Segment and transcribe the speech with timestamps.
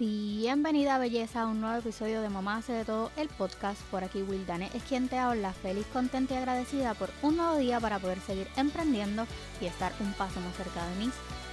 [0.00, 3.82] Bienvenida belleza a un nuevo episodio de Mamá hace de todo el podcast.
[3.90, 7.58] Por aquí Will Dane es quien te habla, feliz, contenta y agradecida por un nuevo
[7.58, 9.26] día para poder seguir emprendiendo
[9.60, 11.12] y estar un paso más cerca de mis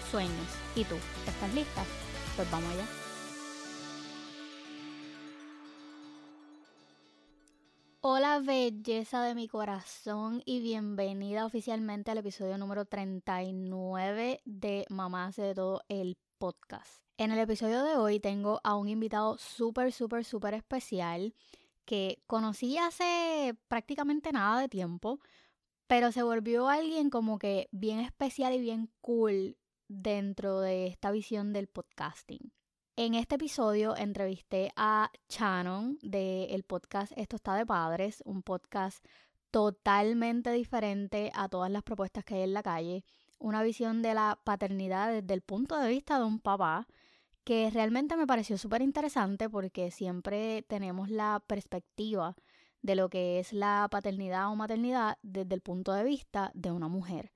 [0.10, 0.48] sueños.
[0.78, 0.96] ¿Y tú?
[1.28, 1.84] ¿Estás lista?
[2.38, 2.86] Pues vamos allá.
[8.00, 15.42] Hola belleza de mi corazón y bienvenida oficialmente al episodio número 39 de Mamá hace
[15.42, 17.07] de todo el podcast.
[17.20, 21.34] En el episodio de hoy tengo a un invitado súper, súper, súper especial
[21.84, 25.20] que conocí hace prácticamente nada de tiempo,
[25.88, 31.54] pero se volvió alguien como que bien especial y bien cool dentro de esta visión
[31.54, 32.53] del podcasting.
[32.95, 39.03] En este episodio entrevisté a Shannon del podcast Esto está de padres, un podcast
[39.50, 43.03] totalmente diferente a todas las propuestas que hay en la calle,
[43.39, 46.88] una visión de la paternidad desde el punto de vista de un papá,
[47.47, 52.35] que realmente me pareció súper interesante porque siempre tenemos la perspectiva
[52.81, 56.89] de lo que es la paternidad o maternidad desde el punto de vista de una
[56.89, 57.31] mujer.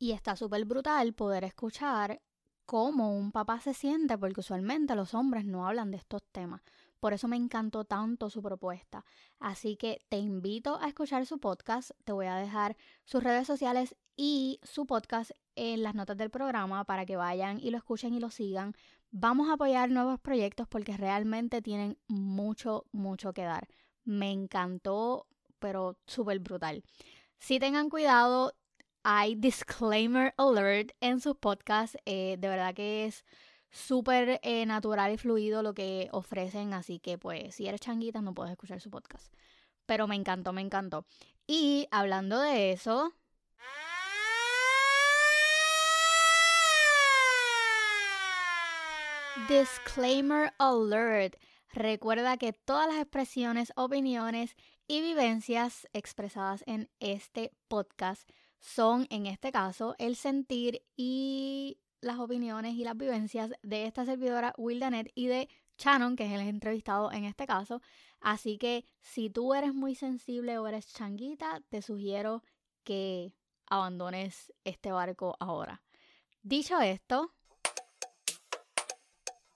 [0.00, 2.20] Y está súper brutal poder escuchar
[2.66, 6.62] cómo un papá se siente, porque usualmente los hombres no hablan de estos temas.
[6.98, 9.04] Por eso me encantó tanto su propuesta.
[9.38, 11.92] Así que te invito a escuchar su podcast.
[12.02, 16.84] Te voy a dejar sus redes sociales y su podcast en las notas del programa
[16.84, 18.74] para que vayan y lo escuchen y lo sigan.
[19.14, 23.68] Vamos a apoyar nuevos proyectos porque realmente tienen mucho, mucho que dar.
[24.04, 25.26] Me encantó,
[25.58, 26.82] pero súper brutal.
[27.38, 28.54] Si tengan cuidado,
[29.02, 31.98] hay disclaimer alert en sus podcasts.
[32.06, 33.26] Eh, de verdad que es
[33.70, 38.32] súper eh, natural y fluido lo que ofrecen, así que pues si eres changuita no
[38.32, 39.30] puedes escuchar su podcast.
[39.84, 41.04] Pero me encantó, me encantó.
[41.46, 43.12] Y hablando de eso...
[49.48, 51.36] Disclaimer alert.
[51.72, 54.54] Recuerda que todas las expresiones, opiniones
[54.86, 58.28] y vivencias expresadas en este podcast
[58.60, 64.54] son, en este caso, el sentir y las opiniones y las vivencias de esta servidora
[64.58, 67.80] Wildanet y de Shannon, que es el entrevistado en este caso.
[68.20, 72.42] Así que si tú eres muy sensible o eres changuita, te sugiero
[72.84, 73.34] que
[73.66, 75.82] abandones este barco ahora.
[76.42, 77.32] Dicho esto,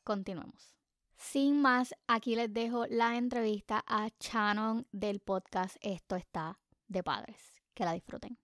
[0.07, 0.75] continuemos.
[1.19, 6.59] Sin más, aquí les dejo la entrevista a Shannon del podcast Esto está
[6.89, 7.37] de padres.
[7.75, 8.39] Que la disfruten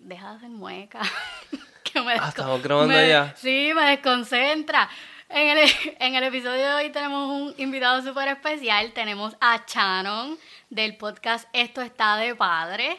[0.00, 1.00] deja de hacer mueca.
[1.82, 3.34] que me ah, estamos grabando ya.
[3.36, 4.88] Sí, me desconcentra.
[5.28, 5.68] En el,
[5.98, 8.92] en el episodio de hoy tenemos un invitado súper especial.
[8.92, 10.38] Tenemos a Shannon
[10.70, 12.98] del podcast Esto está de padre.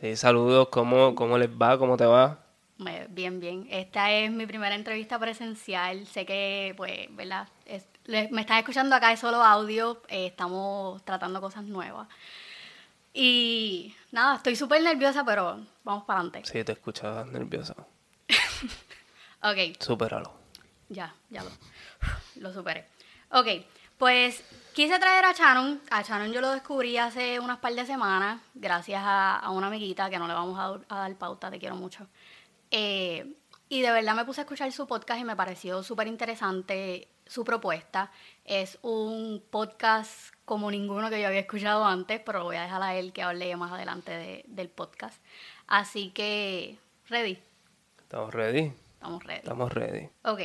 [0.00, 0.68] Sí, saludos.
[0.70, 1.78] ¿Cómo, ¿Cómo les va?
[1.78, 2.49] ¿Cómo te va?
[3.10, 3.66] Bien, bien.
[3.70, 6.06] Esta es mi primera entrevista presencial.
[6.06, 7.46] Sé que, pues, ¿verdad?
[8.06, 10.02] me están escuchando acá, es solo audio.
[10.08, 12.08] Eh, estamos tratando cosas nuevas.
[13.12, 16.50] Y nada, estoy súper nerviosa, pero vamos para adelante.
[16.50, 17.74] Sí, te escuchaba nerviosa.
[19.42, 19.76] ok.
[19.78, 20.32] Supéralo.
[20.88, 21.50] Ya, ya lo,
[22.36, 22.86] lo superé.
[23.30, 23.46] Ok,
[23.98, 24.42] pues
[24.74, 25.80] quise traer a Shannon.
[25.90, 30.18] A Shannon yo lo descubrí hace unas par de semanas, gracias a, una amiguita que
[30.18, 30.58] no le vamos
[30.88, 32.06] a, dar pauta, te quiero mucho.
[32.70, 33.34] Eh,
[33.68, 37.44] y de verdad me puse a escuchar su podcast y me pareció súper interesante su
[37.44, 38.10] propuesta.
[38.44, 42.96] Es un podcast como ninguno que yo había escuchado antes, pero voy a dejar a
[42.96, 45.22] él que hable más adelante del podcast.
[45.68, 47.38] Así que, ¿ready?
[48.02, 48.72] ¿Estamos ready?
[48.94, 49.38] Estamos ready.
[49.38, 50.08] Estamos ready.
[50.24, 50.40] Ok,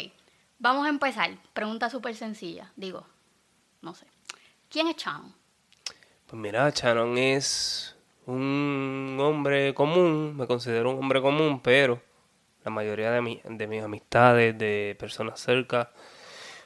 [0.60, 1.32] vamos a empezar.
[1.54, 2.72] Pregunta súper sencilla.
[2.76, 3.08] Digo,
[3.82, 4.06] no sé.
[4.70, 5.34] ¿Quién es Shannon?
[6.28, 7.96] Pues mira, Shannon es
[8.28, 12.02] un hombre común, me considero un hombre común, pero
[12.66, 15.92] la mayoría de, de mis amistades, de personas cerca,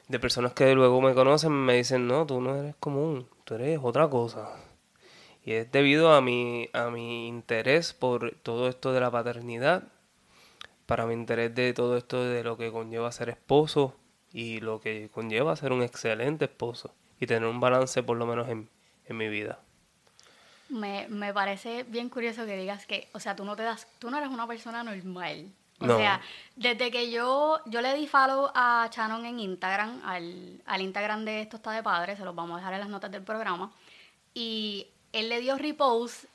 [0.08, 3.80] de personas que luego me conocen me dicen, no, tú no eres común, tú eres
[3.84, 4.50] otra cosa.
[5.44, 9.84] Y es debido a mi, a mi interés por todo esto de la paternidad,
[10.86, 13.96] para mi interés de todo esto de lo que conlleva ser esposo
[14.32, 18.48] y lo que conlleva ser un excelente esposo y tener un balance por lo menos
[18.50, 18.70] en,
[19.06, 19.60] en mi vida.
[20.70, 24.10] Me, me, parece bien curioso que digas que, o sea, tú no te das, tú
[24.10, 25.52] no eres una persona normal.
[25.82, 26.22] O sea,
[26.56, 31.42] desde que yo, yo le di follow a Shannon en Instagram, al, al Instagram de
[31.42, 33.72] Esto está de padre, se los vamos a dejar en las notas del programa,
[34.34, 36.26] y él le dio repost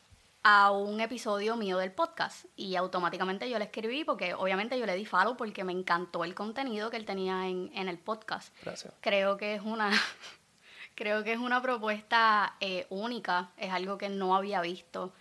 [0.42, 4.94] a un episodio mío del podcast y automáticamente yo le escribí porque obviamente yo le
[4.94, 8.54] di follow porque me encantó el contenido que él tenía en, en el podcast.
[8.62, 8.92] Gracias.
[9.00, 9.90] Creo que es una
[10.94, 15.14] creo que es una propuesta eh, única, es algo que no había visto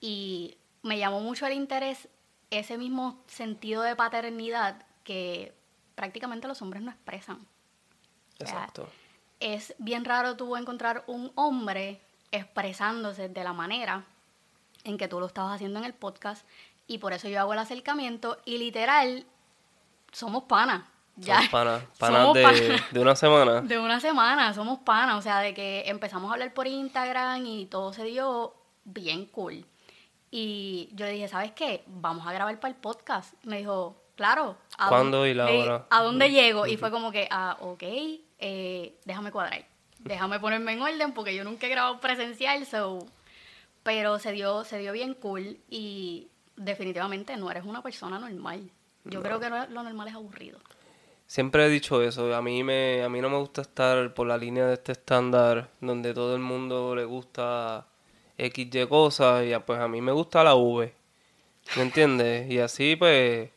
[0.00, 2.08] y me llamó mucho el interés
[2.50, 5.54] ese mismo sentido de paternidad que
[5.94, 7.46] prácticamente los hombres no expresan.
[8.38, 8.88] Exacto.
[9.38, 12.00] es bien raro tú encontrar un hombre
[12.32, 14.04] expresándose de la manera
[14.84, 16.46] en que tú lo estabas haciendo en el podcast
[16.86, 19.26] y por eso yo hago el acercamiento y literal
[20.12, 20.82] somos panas.
[21.16, 21.36] Ya.
[21.36, 22.92] Somos panas, Somos de, panas.
[22.92, 23.60] de una semana.
[23.60, 27.66] De una semana, somos panas, o sea, de que empezamos a hablar por Instagram y
[27.66, 28.54] todo se dio
[28.84, 29.66] bien cool.
[30.30, 31.82] Y yo le dije, ¿sabes qué?
[31.86, 33.34] Vamos a grabar para el podcast.
[33.44, 34.56] Me dijo, claro.
[34.78, 35.86] ¿a ¿Cuándo dónde- y la hora?
[35.90, 36.66] ¿A dónde llego?
[36.66, 37.82] Y fue como que, ah, ok,
[38.38, 39.64] eh, déjame cuadrar.
[39.98, 43.06] Déjame ponerme en orden porque yo nunca he grabado presencial, so...
[43.82, 48.70] Pero se dio, se dio bien cool y definitivamente no eres una persona normal.
[49.04, 50.58] Yo creo que lo normal es aburrido.
[51.26, 54.36] Siempre he dicho eso, a mí me a mí no me gusta estar por la
[54.36, 57.86] línea de este estándar donde todo el mundo le gusta
[58.48, 60.92] XY cosas y pues a mí me gusta la V.
[61.76, 62.50] ¿Me entiendes?
[62.50, 63.50] Y así pues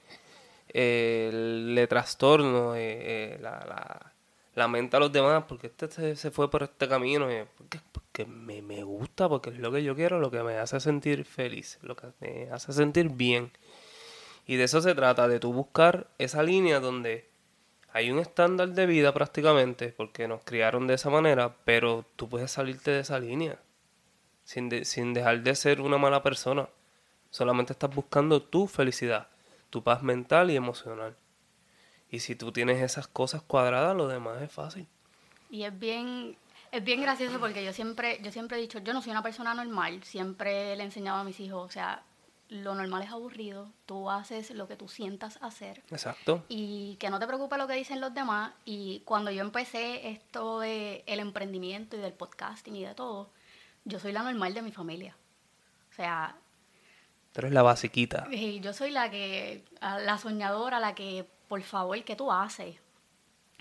[0.73, 4.11] le trastorno eh, eh, la,
[4.55, 7.27] la, a los demás porque este se, fue por este camino
[7.57, 10.79] porque, porque me, me gusta, porque es lo que yo quiero, lo que me hace
[10.79, 13.51] sentir feliz, lo que me hace sentir bien.
[14.45, 17.29] Y de eso se trata, de tú buscar esa línea donde
[17.93, 22.51] hay un estándar de vida prácticamente, porque nos criaron de esa manera, pero tú puedes
[22.51, 23.57] salirte de esa línea
[24.43, 26.67] sin, de- sin dejar de ser una mala persona.
[27.29, 29.27] Solamente estás buscando tu felicidad,
[29.69, 31.15] tu paz mental y emocional.
[32.09, 34.87] Y si tú tienes esas cosas cuadradas, lo demás es fácil.
[35.49, 36.35] Y es bien,
[36.71, 39.53] es bien gracioso porque yo siempre, yo siempre he dicho, yo no soy una persona
[39.55, 42.03] normal, siempre le he enseñado a mis hijos, o sea,
[42.49, 46.43] lo normal es aburrido, tú haces lo que tú sientas hacer Exacto.
[46.49, 48.51] y que no te preocupe lo que dicen los demás.
[48.63, 53.29] Y cuando yo empecé esto de el emprendimiento y del podcasting y de todo,
[53.85, 55.15] yo soy la normal de mi familia.
[55.91, 56.35] O sea,
[57.33, 58.27] Tú eres la basiquita.
[58.31, 62.75] y yo soy la que, la soñadora, la que, por favor, ¿qué tú haces?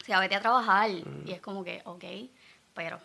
[0.01, 0.91] O sea, vete a trabajar.
[0.91, 2.05] Y es como que, ok,
[2.75, 2.99] pero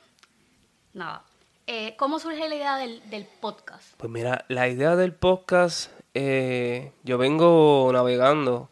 [0.93, 1.23] nada.
[1.67, 3.93] Eh, ¿Cómo surge la idea del, del podcast?
[3.97, 8.69] Pues mira, la idea del podcast, eh, yo vengo navegando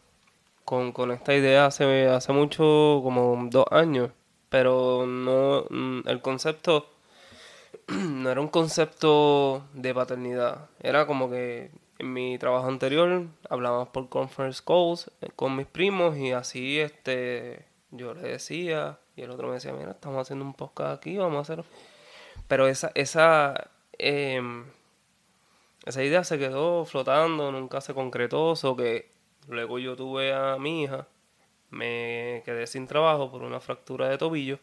[0.63, 4.11] con, con esta idea hace, hace mucho, como dos años,
[4.49, 6.89] pero no, mm, el concepto
[7.87, 14.09] no era un concepto de paternidad, era como que en mi trabajo anterior hablábamos por
[14.09, 19.47] conference calls eh, con mis primos y así este yo le decía y el otro
[19.47, 21.65] me decía, mira, estamos haciendo un podcast aquí, vamos a hacer...
[22.47, 24.65] Pero esa, esa, em,
[25.85, 29.09] esa idea se quedó flotando, nunca se concretó, o que
[29.47, 31.07] luego yo tuve a mi hija,
[31.69, 34.59] me quedé sin trabajo por una fractura de tobillo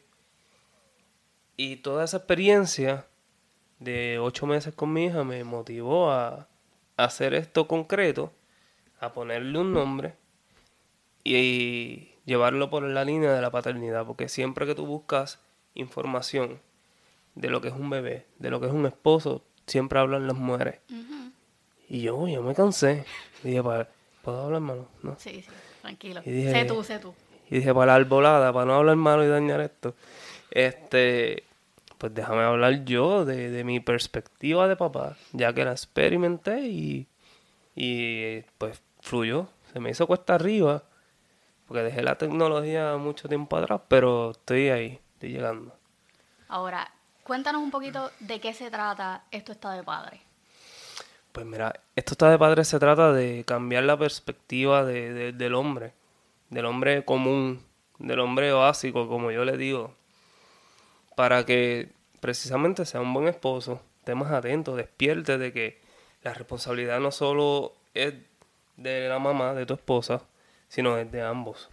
[1.56, 3.06] y toda esa experiencia
[3.82, 6.48] de ocho meses con mi hija me motivó a,
[6.96, 8.32] a hacer esto concreto,
[9.00, 10.14] a ponerle un nombre
[11.24, 15.38] y llevarlo por la línea de la paternidad, porque siempre que tú buscas
[15.74, 16.60] información
[17.34, 20.36] de lo que es un bebé, de lo que es un esposo, siempre hablan las
[20.36, 20.80] mujeres.
[21.88, 23.04] Y yo, yo me cansé.
[23.44, 23.88] Y dije, "Pa-
[24.22, 24.88] ¿puedo hablar malo?
[25.02, 25.16] No.
[25.18, 25.48] Sí, sí,
[25.80, 26.20] tranquilo.
[26.24, 27.14] Y dije- sé tú, sé tú.
[27.50, 29.94] Y dije, para la arbolada, para no hablar malo y dañar esto,
[30.50, 31.44] este,
[32.02, 37.06] pues déjame hablar yo de, de mi perspectiva de papá, ya que la experimenté y,
[37.76, 39.46] y pues fluyó.
[39.72, 40.82] Se me hizo cuesta arriba,
[41.68, 45.72] porque dejé la tecnología mucho tiempo atrás, pero estoy ahí, estoy llegando.
[46.48, 46.90] Ahora,
[47.22, 50.20] cuéntanos un poquito de qué se trata Esto está de padre.
[51.30, 55.54] Pues mira, esto está de padre se trata de cambiar la perspectiva de, de- del
[55.54, 55.94] hombre,
[56.50, 57.62] del hombre común,
[58.00, 59.94] del hombre básico, como yo le digo,
[61.16, 61.90] para que
[62.22, 65.82] precisamente sea un buen esposo, esté más atento, despierte de que
[66.22, 68.14] la responsabilidad no solo es
[68.76, 70.22] de la mamá, de tu esposa,
[70.68, 71.68] sino es de ambos.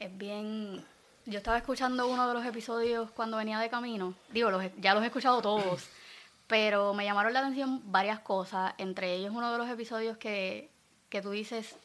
[0.00, 0.84] Es bien...
[1.26, 4.14] Yo estaba escuchando uno de los episodios cuando venía de camino.
[4.30, 5.88] Digo, los ya los he escuchado todos.
[6.48, 8.74] Pero me llamaron la atención varias cosas.
[8.78, 10.68] Entre ellos uno de los episodios que,
[11.08, 11.76] que tú dices...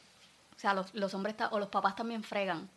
[0.55, 2.67] O sea, los, los hombres o los papás también fregan.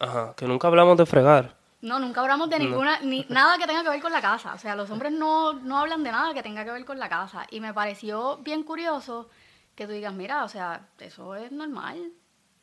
[0.00, 1.65] Ajá, que nunca hablamos de fregar.
[1.82, 4.54] No, nunca hablamos de ninguna, ni nada que tenga que ver con la casa.
[4.54, 7.08] O sea, los hombres no, no hablan de nada que tenga que ver con la
[7.08, 7.46] casa.
[7.50, 9.28] Y me pareció bien curioso
[9.74, 12.12] que tú digas, mira, o sea, eso es normal.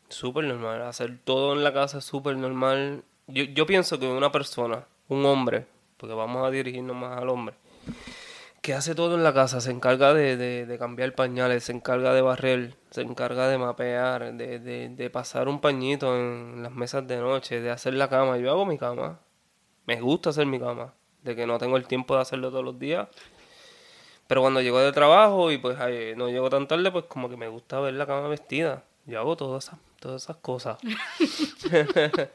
[0.10, 0.82] Súper normal.
[0.82, 3.04] Hacer todo en la casa es súper normal.
[3.28, 5.68] Yo, yo pienso que una persona, un hombre,
[5.98, 7.56] porque vamos a dirigirnos más al hombre,
[8.64, 12.22] que hace todo en la casa, se encarga de, de- cambiar pañales, se encarga de
[12.22, 14.58] barrer, se encarga de mapear, de,
[14.90, 18.38] de- pasar un pañito en las mesas de noche, de hacer la cama.
[18.38, 19.20] Yo hago mi cama.
[19.86, 20.94] Me gusta hacer mi cama.
[21.24, 23.10] De que no tengo el tiempo de hacerlo todos los días.
[24.28, 25.78] Pero cuando llego de trabajo y pues
[26.16, 28.84] no llego tan tarde, pues como que me gusta ver la cama vestida.
[29.06, 30.78] Yo hago todas esas, todas esas cosas.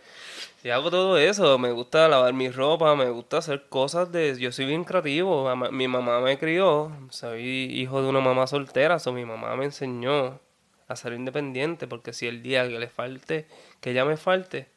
[0.64, 4.38] y hago todo eso, me gusta lavar mi ropa, me gusta hacer cosas de...
[4.40, 7.42] Yo soy bien creativo, mi mamá me crió, soy
[7.78, 10.40] hijo de una mamá soltera, o mi mamá me enseñó
[10.88, 13.46] a ser independiente, porque si el día que le falte,
[13.82, 14.70] que ya me falte,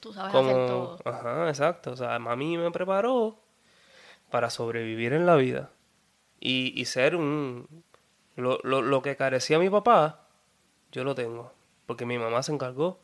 [0.00, 0.98] Tú sabes hacer todo.
[1.06, 1.92] Ajá, exacto.
[1.92, 3.36] O sea, mami me preparó
[4.30, 5.70] para sobrevivir en la vida.
[6.38, 7.84] Y, y ser un...
[8.36, 10.28] Lo, lo, lo que carecía mi papá,
[10.92, 11.57] yo lo tengo.
[11.88, 13.00] Porque mi mamá se encargó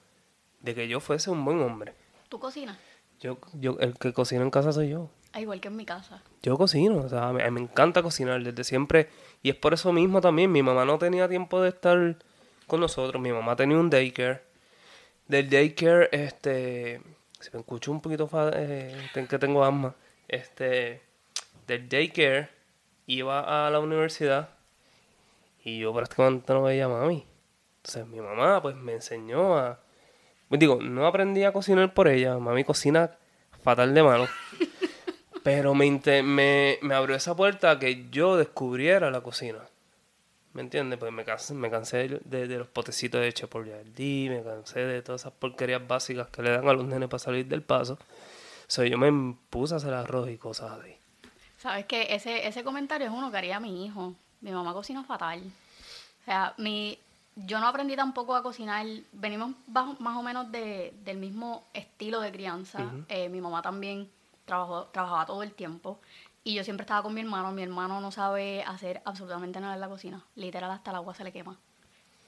[0.61, 1.95] de que yo fuese un buen hombre.
[2.29, 2.79] ¿Tú cocinas?
[3.19, 5.11] Yo, yo, el que cocina en casa soy yo.
[5.33, 6.23] Ah, igual que en mi casa.
[6.45, 9.09] Yo cocino, o sea, me, me encanta cocinar desde siempre.
[9.43, 12.19] Y es por eso mismo también, mi mamá no tenía tiempo de estar
[12.69, 13.21] con nosotros.
[13.21, 14.55] Mi mamá tenía un daycare
[15.29, 17.01] del daycare, este,
[17.41, 19.95] se me escucho un poquito eh, que tengo asma,
[20.29, 21.03] este,
[21.67, 22.51] del daycare
[23.07, 24.51] iba a la universidad
[25.63, 27.27] y yo prácticamente no veía a mami.
[27.85, 29.79] Entonces mi mamá pues me enseñó a...
[30.49, 33.11] Pues, digo, no aprendí a cocinar por ella, mami cocina
[33.63, 34.27] fatal de mano.
[35.43, 39.59] pero me, me, me abrió esa puerta a que yo descubriera la cocina.
[40.55, 40.99] ¿Me entiendes?
[40.99, 43.85] Pues me cansé, me cansé de, los potecitos de Chipotle
[44.31, 47.47] me cansé de todas esas porquerías básicas que le dan a los nenes para salir
[47.47, 47.95] del paso.
[47.95, 50.97] O sea, yo me puse a hacer arroz y cosas así.
[51.59, 54.15] Sabes que ese, ese comentario es uno que haría mi hijo.
[54.41, 55.43] Mi mamá cocina fatal.
[56.23, 56.99] O sea, mi,
[57.37, 58.87] yo no aprendí tampoco a cocinar.
[59.13, 62.93] Venimos más o menos de, del mismo estilo de crianza.
[63.09, 64.11] Eh, mi mamá también
[64.45, 65.99] trabajó, trabajaba todo el tiempo.
[66.45, 67.53] Y yo siempre estaba con mi hermano.
[67.53, 70.25] Mi hermano no sabe hacer absolutamente nada en la cocina.
[70.37, 71.59] Literal, hasta el agua se le quema.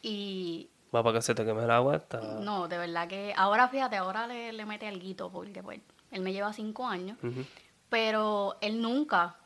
[0.03, 0.69] Y.
[0.95, 2.03] ¿Va para que se te queme el agua?
[2.41, 3.33] No, de verdad que.
[3.37, 7.19] Ahora, fíjate, ahora le, le mete guito porque pues, él me lleva cinco años.
[7.89, 9.37] Pero él nunca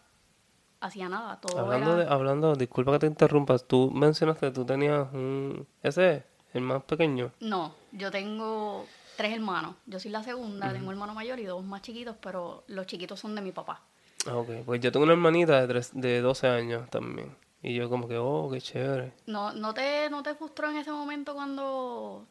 [0.81, 1.41] hacía nada.
[1.41, 3.65] Todo hablando, de, hablando, disculpa que te interrumpas.
[3.65, 5.67] Tú mencionaste que tú tenías un.
[5.83, 7.33] ¿Ese el más pequeño?
[7.41, 9.77] No, yo tengo tres hermanos.
[9.87, 13.21] Yo soy la segunda, tengo un hermano mayor y dos más chiquitos, pero los chiquitos
[13.21, 13.83] son de mi papá.
[14.27, 14.49] Ah, ok.
[14.67, 17.37] Pues yo tengo una hermanita de, de 12 años también.
[17.63, 19.13] Y yo como que, oh, qué chévere.
[19.27, 22.27] ¿No, no, te, ¿No te frustró en ese momento cuando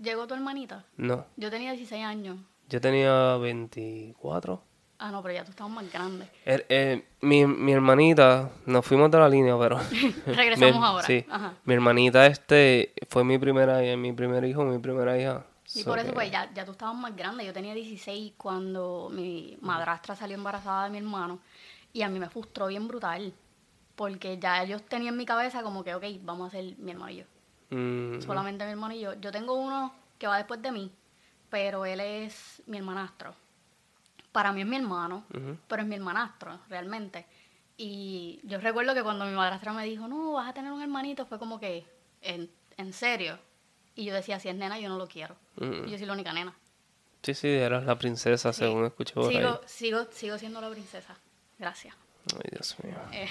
[0.00, 0.84] llegó tu hermanita?
[0.96, 1.24] No.
[1.36, 2.38] Yo tenía 16 años.
[2.68, 4.62] Yo tenía 24.
[4.98, 6.28] Ah, no, pero ya tú estabas más grande.
[6.44, 9.78] Er, eh, mi, mi hermanita, nos fuimos de la línea, pero...
[10.26, 11.06] Regresamos ahora.
[11.06, 11.26] Sí.
[11.64, 15.44] Mi hermanita este fue mi primera mi primer hijo, mi primera hija.
[15.74, 17.44] Y por eso, pues, ya, ya tú estabas más grande.
[17.44, 21.40] Yo tenía 16 cuando mi madrastra salió embarazada de mi hermano.
[21.92, 23.32] Y a mí me frustró bien brutal.
[23.96, 27.12] Porque ya ellos tenían en mi cabeza como que, ok, vamos a ser mi hermano
[27.12, 27.24] y yo.
[27.70, 28.20] Mm.
[28.20, 29.14] Solamente mi hermano y yo.
[29.14, 30.92] Yo tengo uno que va después de mí,
[31.50, 33.34] pero él es mi hermanastro.
[34.34, 35.24] Para mí es mi hermano,
[35.68, 37.24] pero es mi hermanastro, realmente.
[37.76, 41.24] Y yo recuerdo que cuando mi madrastra me dijo, no, vas a tener un hermanito,
[41.24, 41.86] fue como que,
[42.20, 43.38] ¿en, en serio?
[43.94, 45.36] Y yo decía, si es nena, yo no lo quiero.
[45.54, 45.84] Mm.
[45.86, 46.52] Yo soy la única nena.
[47.22, 51.16] Sí, sí, eras la princesa, según escuché por sigo, Sigo, sigo siendo la princesa.
[51.56, 51.94] Gracias.
[52.34, 52.96] Ay, Dios mío.
[53.12, 53.28] Eh,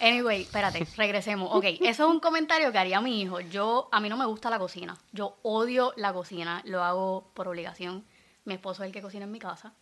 [0.00, 1.54] anyway, espérate, regresemos.
[1.54, 3.38] Ok, eso es un comentario que haría mi hijo.
[3.38, 4.98] Yo, a mí no me gusta la cocina.
[5.12, 6.60] Yo odio la cocina.
[6.64, 8.04] Lo hago por obligación.
[8.44, 9.74] Mi esposo es el que cocina en mi casa.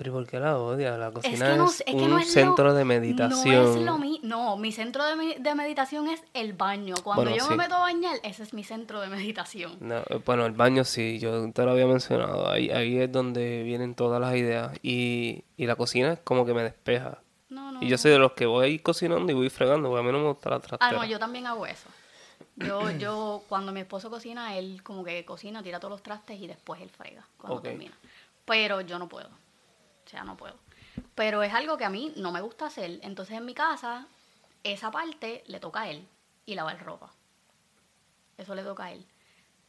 [0.00, 0.96] Pero ¿por qué la odia?
[0.96, 3.64] La cocina es, un centro de meditación.
[3.64, 4.26] No es lo mismo.
[4.26, 6.94] No, mi centro de, meditación es el baño.
[7.04, 9.72] Cuando yo me meto a bañar, ese es mi centro de meditación.
[9.82, 12.50] Eh, bueno, el baño sí, yo te lo había mencionado.
[12.50, 14.72] Ahí, ahí es donde vienen todas las ideas.
[14.82, 17.18] Y, y la cocina es como que me despeja.
[17.50, 20.06] No, no, y yo soy de los que voy cocinando y voy fregando, porque a
[20.06, 20.92] mí no me gusta la trastera.
[20.92, 21.90] Ah, no, yo también hago eso.
[22.56, 26.46] Yo, yo, cuando mi esposo cocina, él como que cocina, tira todos los trastes y
[26.46, 27.92] después él frega cuando termina.
[28.46, 29.28] Pero yo no puedo.
[30.10, 30.56] O sea, no puedo.
[31.14, 32.98] Pero es algo que a mí no me gusta hacer.
[33.04, 34.08] Entonces en mi casa,
[34.64, 36.04] esa parte le toca a él
[36.46, 37.12] y lavar ropa.
[38.36, 39.06] Eso le toca a él.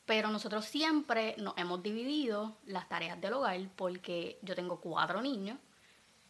[0.07, 5.59] Pero nosotros siempre nos hemos dividido las tareas del hogar porque yo tengo cuatro niños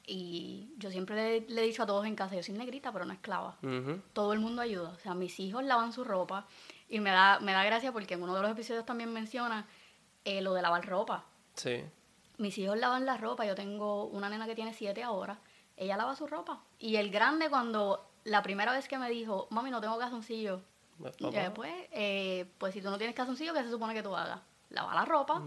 [0.06, 3.14] y yo siempre le, he dicho a todos en casa, yo soy negrita, pero no
[3.14, 3.58] esclava.
[4.12, 4.90] Todo el mundo ayuda.
[4.90, 6.48] O sea, mis hijos lavan su ropa
[6.90, 9.66] y me da, me da gracia porque en uno de los episodios también menciona
[10.26, 11.24] eh, lo de lavar ropa.
[11.54, 11.86] Sí
[12.42, 15.40] mis hijos lavan la ropa, yo tengo una nena que tiene siete ahora,
[15.78, 16.62] ella lava su ropa.
[16.80, 20.62] Y el grande cuando la primera vez que me dijo, mami, no tengo calzoncillo,
[21.18, 24.40] y después, eh, pues si tú no tienes calzoncillo, ¿qué se supone que tú hagas?
[24.70, 25.42] Lava la ropa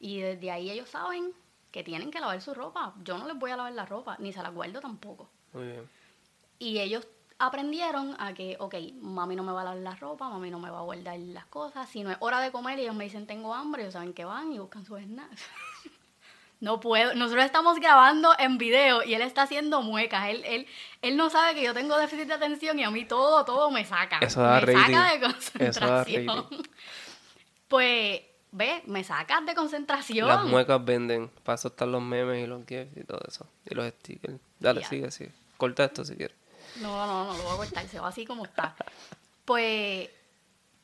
[0.00, 1.32] y desde ahí ellos saben
[1.70, 2.94] que tienen que lavar su ropa.
[3.04, 5.28] Yo no les voy a lavar la ropa, ni se la guardo tampoco.
[5.52, 5.88] Muy bien.
[6.58, 7.06] Y ellos
[7.38, 10.70] aprendieron a que, ok, mami no me va a lavar la ropa, mami no me
[10.70, 11.88] va a guardar las cosas.
[11.88, 14.52] Si no es hora de comer, ellos me dicen tengo hambre, ellos saben que van
[14.52, 15.42] y buscan sus snacks.
[16.60, 17.14] No puedo.
[17.14, 20.28] Nosotros estamos grabando en video y él está haciendo muecas.
[20.30, 20.66] Él, él,
[21.02, 23.84] él no sabe que yo tengo déficit de atención y a mí todo, todo me
[23.84, 24.18] saca.
[24.20, 26.46] Eso da me saca de concentración.
[27.68, 28.20] Pues,
[28.52, 30.28] ve, me sacas de concentración.
[30.28, 31.28] Las muecas venden.
[31.42, 33.44] Para eso están los memes y los gifs y todo eso.
[33.68, 34.38] Y los stickers.
[34.60, 35.32] Dale, sigue, sigue.
[35.56, 36.36] Corta esto si quieres.
[36.80, 38.76] No, no, no lo voy a cortar, se va así como está.
[39.44, 40.10] Pues,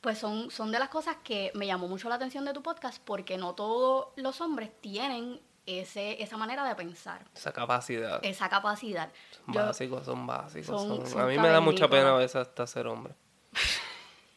[0.01, 3.01] pues son, son de las cosas que me llamó mucho la atención de tu podcast
[3.01, 8.19] porque no todos los hombres tienen ese, esa manera de pensar, Esa capacidad.
[8.23, 9.11] esa capacidad.
[9.45, 10.65] Son Yo- básicos, son básicos.
[10.81, 13.13] son- son- son a mí me da mucha pena a veces hasta ser hombre.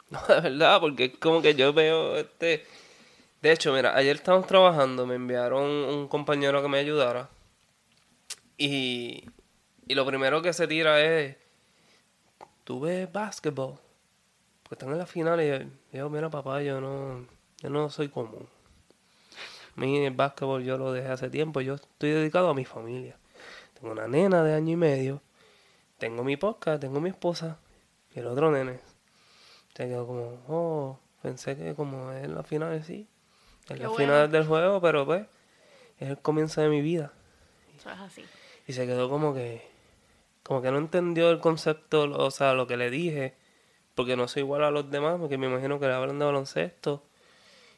[0.08, 2.64] No, de verdad, porque es como que yo veo este...
[3.42, 7.28] De hecho, mira, ayer estábamos trabajando, me enviaron un compañero que me ayudara.
[8.56, 9.24] Y,
[9.88, 11.36] y lo primero que se tira es...
[12.62, 13.80] ¿Tú ves básquetbol?
[14.62, 15.58] Porque están en la final y yo,
[15.92, 17.26] yo, mira papá, yo no,
[17.58, 18.48] yo no soy común.
[19.76, 23.16] Mí el básquetbol yo lo dejé hace tiempo, yo estoy dedicado a mi familia.
[23.74, 25.20] Tengo una nena de año y medio,
[25.98, 27.58] tengo mi podcast, tengo mi esposa
[28.14, 28.80] y el otro nene.
[29.74, 33.06] Se quedó como, oh, pensé que como es la final, sí,
[33.68, 33.98] es Qué la bueno.
[33.98, 35.26] final del juego, pero pues
[35.98, 37.12] es el comienzo de mi vida.
[37.78, 38.24] Eso es así.
[38.66, 39.62] Y se quedó como que,
[40.42, 43.34] como que no entendió el concepto, o sea, lo que le dije,
[43.94, 47.02] porque no soy igual a los demás, porque me imagino que le hablan de baloncesto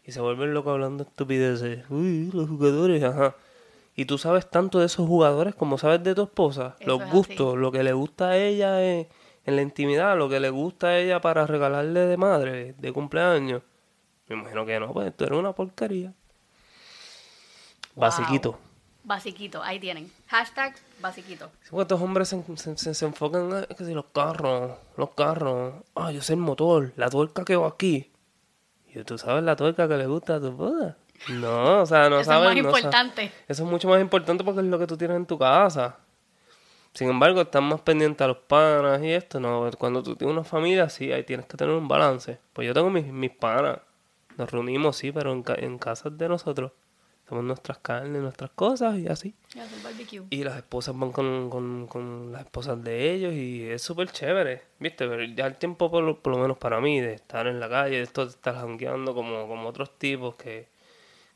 [0.09, 1.85] y se vuelven locos hablando estupideces.
[1.91, 3.37] Uy, los jugadores, ajá.
[3.95, 7.13] Y tú sabes tanto de esos jugadores como sabes de tu esposa, Eso los es
[7.13, 9.07] gustos, lo que le gusta a ella en,
[9.45, 13.63] en la intimidad, lo que le gusta a ella para regalarle de madre, de cumpleaños.
[14.29, 16.13] Me imagino que no, pues tú eres una porquería.
[17.95, 18.03] Wow.
[18.09, 18.59] Basiquito.
[19.05, 20.11] Basiquito, ahí tienen.
[20.29, 21.51] Hashtag basiquito.
[21.63, 25.11] Sí, porque estos hombres se, se, se- se enfocan en que si los carros, los
[25.11, 25.75] carros.
[25.95, 28.11] Ah, yo sé el motor, la tuerca que va aquí.
[28.99, 30.97] Y tú sabes la tuerca que le gusta a tu boda.
[31.29, 32.51] No, o sea, no Eso sabes.
[32.51, 33.33] es más no importante.
[33.47, 35.97] Eso es mucho más importante porque es lo que tú tienes en tu casa.
[36.95, 39.39] Sin embargo, están más pendientes a los panas y esto.
[39.39, 42.39] No, cuando tú tienes una familia, sí, ahí tienes que tener un balance.
[42.53, 43.79] Pues yo tengo mis, mis panas.
[44.37, 46.73] Nos reunimos, sí, pero en, ca- en casas de nosotros.
[47.29, 49.35] Hacemos nuestras carnes, nuestras cosas y así.
[49.55, 50.23] Y hacer barbecue.
[50.31, 54.63] Y las esposas van con, con, con las esposas de ellos y es súper chévere,
[54.79, 55.07] ¿viste?
[55.07, 57.69] Pero ya el tiempo, por lo, por lo menos para mí, de estar en la
[57.69, 60.69] calle, de esto de estar jangueando como, como otros tipos que,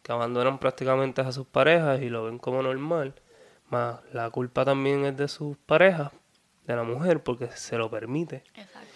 [0.03, 3.12] que abandonan prácticamente a sus parejas y lo ven como normal.
[3.69, 6.11] Más la culpa también es de sus parejas,
[6.66, 8.45] de la mujer, porque se lo permite.
[8.55, 8.88] Exacto.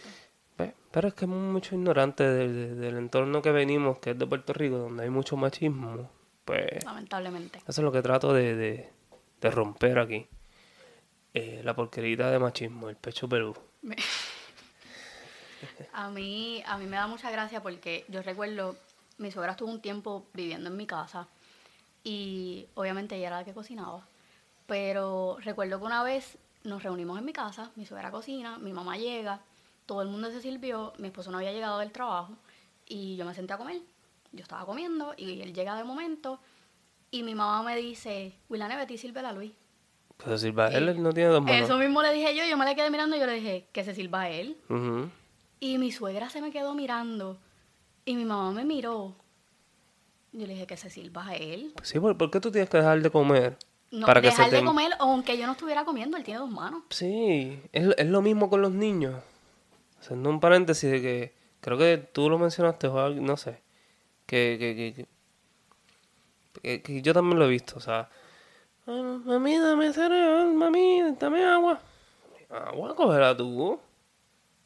[0.57, 0.73] ¿Ves?
[0.92, 4.27] Pero es que hay mucho ignorante de- de- del entorno que venimos, que es de
[4.27, 6.09] Puerto Rico, donde hay mucho machismo.
[6.46, 7.59] Pues Lamentablemente.
[7.59, 8.90] eso es lo que trato de, de,
[9.42, 10.26] de romper aquí.
[11.35, 13.28] Eh, la porquerita de machismo, el pecho.
[13.82, 13.96] Me-
[15.92, 18.76] A mí, a mí me da mucha gracia porque yo recuerdo,
[19.18, 21.26] mi suegra estuvo un tiempo viviendo en mi casa
[22.04, 24.06] y obviamente ella era la que cocinaba.
[24.66, 28.96] Pero recuerdo que una vez nos reunimos en mi casa, mi suegra cocina, mi mamá
[28.98, 29.40] llega,
[29.87, 32.35] todo el mundo se sirvió, mi esposo no había llegado del trabajo
[32.87, 33.80] y yo me senté a comer.
[34.37, 36.38] Yo estaba comiendo y él llega de momento
[37.11, 39.53] y mi mamá me dice, Wilane, Betty, sírvela a Luis.
[40.18, 41.62] Pero Silva, él, él no tiene dos manos.
[41.62, 43.85] Eso mismo le dije yo, yo me le quedé mirando y yo le dije, que
[43.85, 44.57] se sirva a él.
[45.61, 47.38] Y mi suegra se me quedó mirando
[48.05, 49.14] y mi mamá me miró.
[50.33, 51.72] Yo le dije que se sirva a él.
[51.77, 53.57] Pues sí, ¿por, por qué tú tienes que dejar de comer?
[53.90, 54.57] No, Para que dejar se te...
[54.57, 56.83] de comer, aunque yo no estuviera comiendo, él tiene dos manos.
[56.90, 59.14] Sí, es, es lo mismo con los niños.
[60.01, 63.61] Haciendo un paréntesis de que creo que tú lo mencionaste o no sé.
[64.27, 65.07] Que, que,
[66.62, 68.09] que, que- yo también lo he visto, o sea,
[68.87, 71.79] "Ah, mami, dame cereal, mami, dame agua.
[72.51, 73.81] Agua, cógela tú.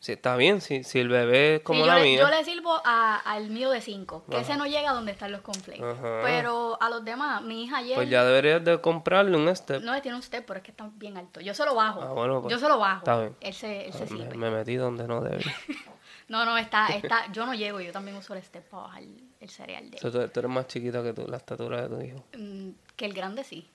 [0.03, 2.21] Si está bien, si, si el bebé es como Sí, la yo, le, mía.
[2.21, 4.43] yo le sirvo a- al mío de cinco, que Ajá.
[4.43, 5.43] ese no llega donde están los.
[5.47, 6.21] Ajá.
[6.23, 7.97] Pero a los demás, mi hija ayer...
[7.97, 9.83] Pues ya deberías de comprarle un step.
[9.83, 11.41] No, tiene un step, pero es que está bien alto.
[11.43, 12.01] Yo se lo bajo.
[12.01, 12.99] Ah, bueno, pues, yo se lo bajo.
[13.01, 13.37] está bien.
[13.43, 14.35] Él se, él se me, sirve.
[14.39, 15.45] me metí donde no debí.
[16.31, 17.31] No, no, está, está...
[17.33, 19.03] Yo no llego, yo también uso el step para bajar
[19.41, 21.89] el cereal de O sea, tú, tú eres más chiquita que tú, la estatura de
[21.95, 22.25] tu hijo.
[22.39, 23.69] Mm, Que el grande sí.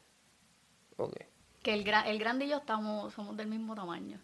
[0.98, 1.14] Ok.
[1.62, 4.20] que el, gra- el grande y yo estamos, somos del mismo tamaño.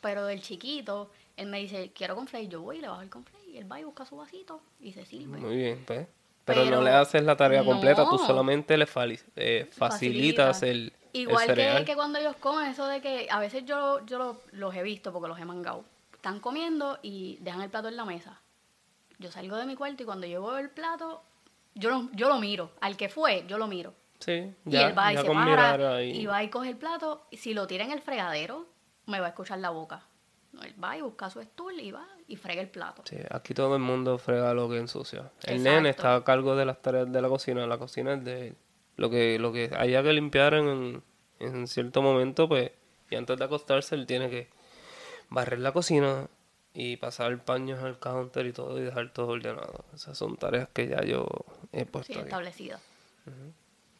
[0.00, 3.56] Pero del chiquito, él me dice, quiero conflay, yo voy y le bajo el conflay.
[3.56, 5.38] Él va y busca su vasito y se sirve.
[5.38, 6.06] Muy bien, pues.
[6.44, 8.84] Pero, Pero- no le haces la tarea completa, tú solamente le
[9.36, 10.66] eh, facilitas Facilita.
[10.66, 11.84] el, el Igual que, cereal.
[11.84, 15.12] que cuando ellos comen, eso de que a veces yo, yo lo- los he visto
[15.12, 15.84] porque los he mangado.
[16.16, 18.40] Están comiendo y dejan el plato en la mesa.
[19.18, 21.22] Yo salgo de mi cuarto y cuando yo veo el plato,
[21.74, 22.72] yo lo, yo lo miro.
[22.80, 23.94] Al que fue, yo lo miro.
[24.18, 27.26] Sí, y ya, él va y se para y va y coge el plato.
[27.30, 28.66] Y si lo tira en el fregadero,
[29.06, 30.02] me va a escuchar la boca.
[30.52, 33.02] No, Él va y busca su stool y va y frega el plato.
[33.04, 35.30] Sí, aquí todo el mundo frega lo que ensucia.
[35.44, 38.48] El nene está a cargo de las tareas de la cocina, la cocina es de
[38.48, 38.56] él.
[38.96, 41.02] Lo que, lo que haya que limpiar en,
[41.38, 42.72] en cierto momento, pues,
[43.10, 44.48] y antes de acostarse, él tiene que
[45.30, 46.28] barrer la cocina
[46.74, 49.84] y pasar paños al counter y todo y dejar todo ordenado.
[49.94, 51.26] Esas son tareas que ya yo
[51.72, 52.24] he puesto Sí, ahí.
[52.26, 52.80] establecidas.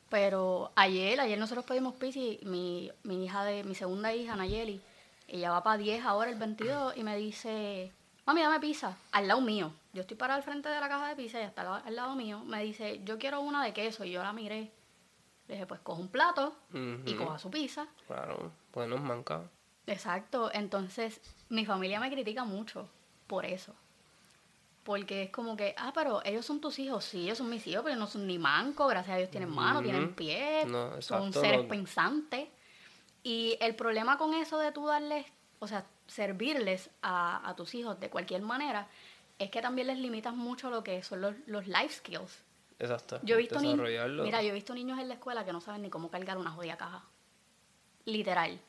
[0.09, 4.81] Pero ayer, ayer nosotros pedimos pizza y mi, mi hija de, mi segunda hija, Nayeli,
[5.27, 7.91] ella va para 10 ahora el 22 y me dice,
[8.25, 9.73] mami, dame pizza, al lado mío.
[9.93, 11.97] Yo estoy parada al frente de la caja de pizza y está al, lado- al
[11.97, 12.45] lado mío.
[12.45, 14.71] Me dice, yo quiero una de queso y yo la miré.
[15.49, 16.55] Le dije, pues coja un plato
[17.05, 17.87] y coja su pizza.
[18.07, 19.43] Claro, bueno, manca.
[19.87, 22.89] Exacto, entonces mi familia me critica mucho
[23.27, 23.75] por eso.
[24.83, 27.83] Porque es como que, ah, pero ellos son tus hijos, sí, ellos son mis hijos,
[27.85, 31.63] pero no son ni mancos, gracias a Dios tienen manos, tienen pies, No, son seres
[31.63, 31.69] no.
[31.69, 32.49] pensantes.
[33.25, 35.27] Y el problema con eso de tú darles,
[35.59, 38.87] o sea, servirles a, a tus hijos de cualquier manera,
[39.39, 42.43] es que también les limitas mucho lo que son los, los life skills.
[42.79, 43.19] Exacto.
[43.23, 45.91] Yo he visto mira, yo he visto niños en la escuela que no saben ni
[45.91, 47.03] cómo cargar una jodida caja.
[48.05, 48.61] Literal.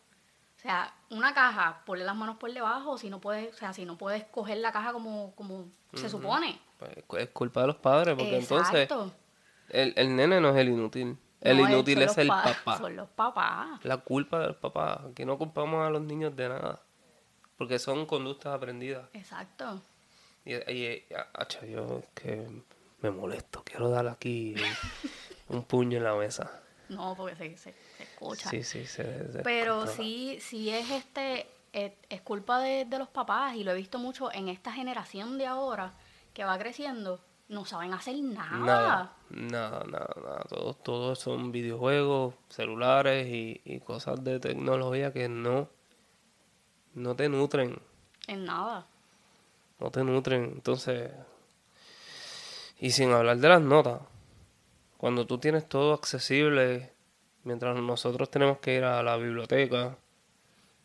[0.68, 3.86] O sea, una caja, ponle las manos por debajo, si no puedes, o sea, si
[3.86, 6.60] no puedes coger la caja como, como se supone.
[6.78, 6.92] Pues,
[7.24, 9.14] es culpa de los padres, porque entonces Exacto.
[9.70, 11.18] el, el nene no es el inútil.
[11.40, 12.78] El No, inútil es los el pa- papá.
[12.80, 13.80] Son los papás.
[13.86, 15.04] La culpa del papá.
[15.10, 16.82] Aquí no culpamos a los niños de nada.
[17.58, 19.08] Porque son conductas aprendidas.
[19.14, 19.82] Exacto.
[20.44, 22.46] Y, y, acha, yo es que
[23.00, 23.64] me molesto.
[23.64, 24.54] Quiero dar aquí
[25.48, 26.52] un puño en la mesa.
[26.90, 28.50] No, porque se, se, se escucha.
[28.50, 33.10] Sí, sí, se, se Pero sí, sí es este, es, es culpa de, de los
[33.10, 35.94] papás y lo he visto mucho en esta generación de ahora
[36.34, 39.16] que va creciendo, no saben hacer nada.
[39.30, 39.86] Nada, nada,
[40.22, 40.46] nada.
[40.50, 45.70] Todos, todos son videojuegos, celulares y, y cosas de tecnología que no,
[46.94, 47.80] no te nutren.
[48.28, 48.86] En nada.
[49.80, 50.44] No te nutren.
[50.44, 51.12] Entonces,
[52.80, 54.02] y sin hablar de las notas.
[54.98, 56.92] Cuando tú tienes todo accesible,
[57.48, 59.96] mientras nosotros tenemos que ir a la biblioteca,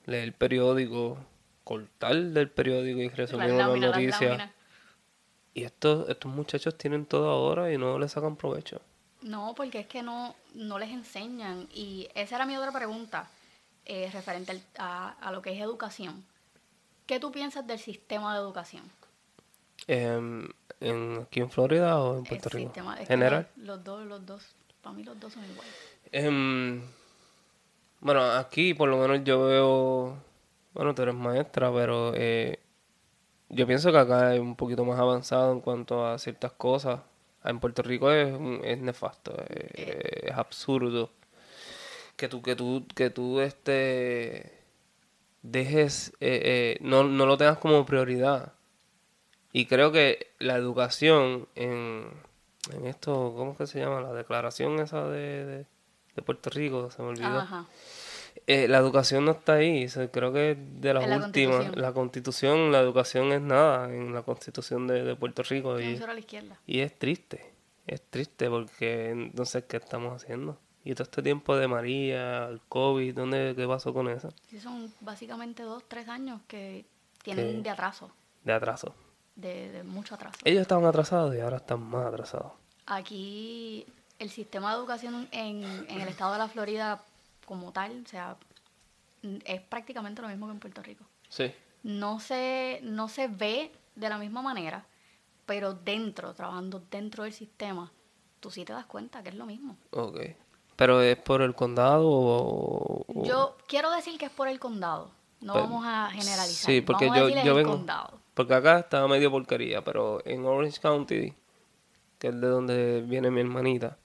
[0.06, 1.18] leer el periódico,
[1.64, 4.28] cortar del periódico y resumir las noticia.
[4.28, 4.50] láminas.
[5.54, 8.80] Y estos, estos muchachos tienen todo ahora y no le sacan provecho.
[9.20, 11.68] No, porque es que no, no les enseñan.
[11.74, 13.28] Y esa era mi otra pregunta,
[13.84, 16.24] eh, referente al- a, a lo que es educación.
[17.06, 18.84] ¿Qué tú piensas del sistema de educación?
[19.86, 20.48] Em,
[20.80, 22.68] en, ¿Aquí en Florida o en Puerto El Rico?
[22.70, 23.48] sistema- es General.
[23.56, 25.74] Los, los dos, los dos, para mí los dos son iguales.
[26.12, 26.82] Em,
[28.00, 30.16] bueno, aquí por lo menos yo veo,
[30.74, 32.58] bueno, tú eres maestra, pero eh,
[33.48, 37.00] yo pienso que acá es un poquito más avanzado en cuanto a ciertas cosas.
[37.44, 41.10] En Puerto Rico es, es nefasto, eh, es absurdo
[42.16, 44.52] que tú, que tú, que tú, este,
[45.42, 48.54] dejes, eh, eh, no, no lo tengas como prioridad.
[49.52, 52.08] Y creo que la educación en,
[52.72, 54.00] en esto, ¿cómo es que se llama?
[54.00, 55.66] La declaración esa de,
[56.16, 57.40] de Puerto Rico, se me olvidó.
[57.40, 57.66] Ajá.
[58.46, 61.56] Eh, la educación no está ahí, o sea, creo que de las En la últimas,
[61.56, 61.82] Constitución.
[61.82, 66.06] la constitución, la educación es nada en la constitución de, de Puerto Rico y, a
[66.12, 66.58] la izquierda.
[66.66, 67.52] y es triste,
[67.86, 70.58] es triste porque entonces, ¿qué estamos haciendo?
[70.84, 74.30] Y todo este tiempo de María, el COVID, ¿dónde, ¿qué pasó con eso?
[74.48, 76.84] Sí, son básicamente dos, tres años que
[77.22, 78.10] tienen de atraso,
[78.42, 78.92] De atraso.
[79.36, 80.38] de, de mucho atraso.
[80.42, 82.52] Ellos estaban atrasados y ahora están más atrasados.
[82.86, 83.86] Aquí
[84.22, 87.02] el sistema de educación en, en el estado de la Florida
[87.46, 88.36] como tal, o sea,
[89.44, 91.04] es prácticamente lo mismo que en Puerto Rico.
[91.28, 91.52] Sí.
[91.82, 94.84] No se, no se ve de la misma manera,
[95.46, 97.90] pero dentro, trabajando dentro del sistema,
[98.40, 99.76] tú sí te das cuenta que es lo mismo.
[99.90, 100.18] Ok.
[100.76, 103.04] ¿Pero es por el condado o...?
[103.06, 106.70] o- Yo quiero decir que es por el condado, no Pues, vamos a generalizar.
[106.70, 107.72] Sí, porque vamos yo, yo el vengo...
[107.72, 108.20] condado.
[108.34, 111.34] Porque acá estaba medio porquería, pero en Orange County,
[112.18, 113.98] que es de donde viene mi hermanita,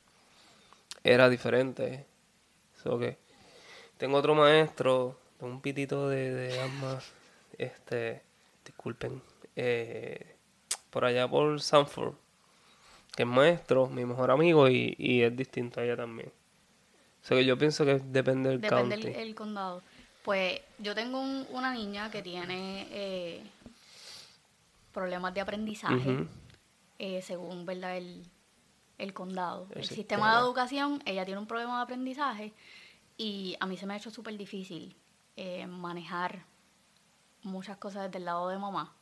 [1.11, 2.05] era diferente.
[2.83, 3.17] So que
[3.97, 6.99] tengo otro maestro, tengo un pitito de, de asma,
[7.57, 8.21] este,
[8.65, 9.21] disculpen,
[9.55, 10.35] eh,
[10.89, 12.13] por allá por Sanford,
[13.15, 16.31] que es maestro, mi mejor amigo, y, y es distinto a ella también.
[17.23, 19.07] O sea que yo pienso que depende del Depende county.
[19.09, 19.81] el, el condado.
[20.23, 23.41] Pues yo tengo un- una niña que tiene eh,
[24.93, 26.25] problemas de aprendizaje,
[26.99, 28.23] eh, según verdad el,
[28.97, 29.67] el condado.
[29.71, 29.95] El El, sistema.
[29.95, 32.53] sistema de educación, ella tiene un problema de aprendizaje
[33.17, 34.95] y a mí se me ha hecho súper difícil
[35.35, 36.45] eh, manejar
[37.43, 38.93] muchas cosas desde el lado de mamá,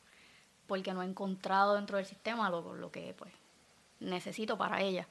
[0.66, 3.32] porque no he encontrado dentro del sistema lo, lo que pues
[4.00, 5.08] necesito para ella.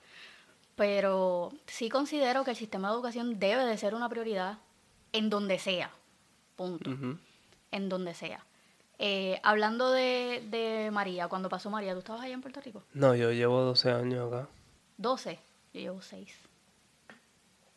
[0.76, 4.58] Pero sí considero que el sistema de educación debe de ser una prioridad
[5.14, 5.92] en donde sea.
[6.56, 6.92] Punto.
[7.72, 8.46] En donde sea.
[8.98, 12.84] Eh, hablando de, de María, cuando pasó María, ¿tú estabas allá en Puerto Rico?
[12.94, 14.48] No, yo llevo 12 años acá.
[14.98, 15.40] 12.
[15.74, 16.36] Yo llevo 6.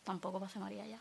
[0.05, 1.01] Tampoco pasé María allá.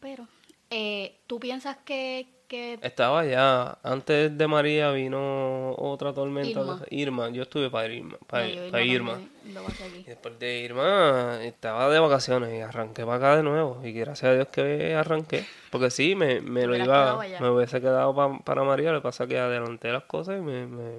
[0.00, 0.26] Pero,
[0.70, 3.78] eh, ¿tú piensas que, que Estaba ya.
[3.82, 6.48] Antes de María vino otra tormenta.
[6.60, 6.80] Irma.
[6.90, 7.28] Irma.
[7.30, 8.16] Yo estuve para Irma.
[8.26, 9.20] Para, No, yo para Irma
[9.52, 9.98] lo aquí.
[9.98, 13.80] Y después de Irma estaba de vacaciones y arranqué para acá de nuevo.
[13.84, 15.44] Y gracias a Dios que arranqué.
[15.70, 18.92] Porque sí, me, me lo iba, me hubiese quedado pa- para María.
[18.92, 20.92] Lo que pasa es que adelanté las cosas y me, me,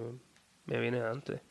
[0.65, 1.41] me vine antes.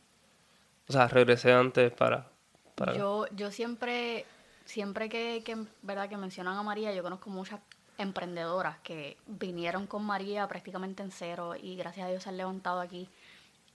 [0.89, 2.31] O sea, regresé antes para...
[2.77, 4.25] para Yo, yo siempre,
[4.65, 6.09] siempre que, que, ¿verdad?
[6.09, 7.61] que mencionan a María, yo conozco muchas
[7.99, 12.81] emprendedoras que vinieron con María prácticamente en cero y gracias a Dios se han levantado
[12.81, 13.09] aquí.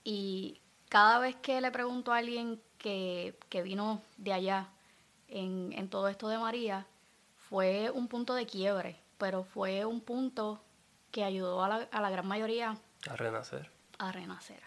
[0.04, 4.68] Y cada vez que le pregunto a alguien que, que vino de allá
[5.28, 6.86] en, en todo esto de María,
[7.48, 10.62] fue un punto de quiebre, pero fue un punto
[11.10, 13.70] que ayudó a la, a la gran mayoría a renacer.
[13.98, 14.62] a renacer.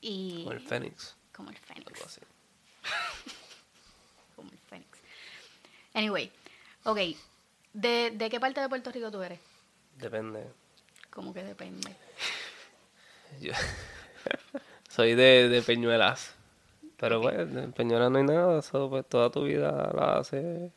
[0.00, 1.16] Y Como el Fénix.
[1.32, 2.04] como el Algo fénix.
[2.04, 2.20] así.
[5.98, 6.30] Anyway,
[6.84, 6.98] ok.
[7.72, 9.40] ¿De, ¿De qué parte de Puerto Rico tú eres?
[9.96, 10.44] Depende.
[11.10, 11.90] Como que depende.
[13.40, 13.52] Yo
[14.88, 16.34] soy de, de Peñuelas.
[16.98, 18.60] Pero pues, en Peñuelas no hay nada.
[18.60, 20.70] eso, pues, toda tu vida la hace.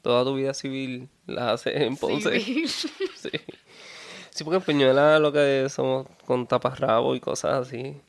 [0.00, 2.40] Toda tu vida civil la hace en Ponce.
[2.40, 2.68] Civil.
[3.16, 3.30] Sí.
[4.30, 8.00] Sí, porque en Peñuelas lo que somos con taparrabo y cosas así.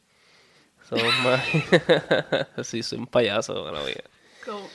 [0.88, 1.43] Somos más.
[2.65, 3.95] sí, soy un payaso, bueno, mía.
[4.04, 4.18] Como-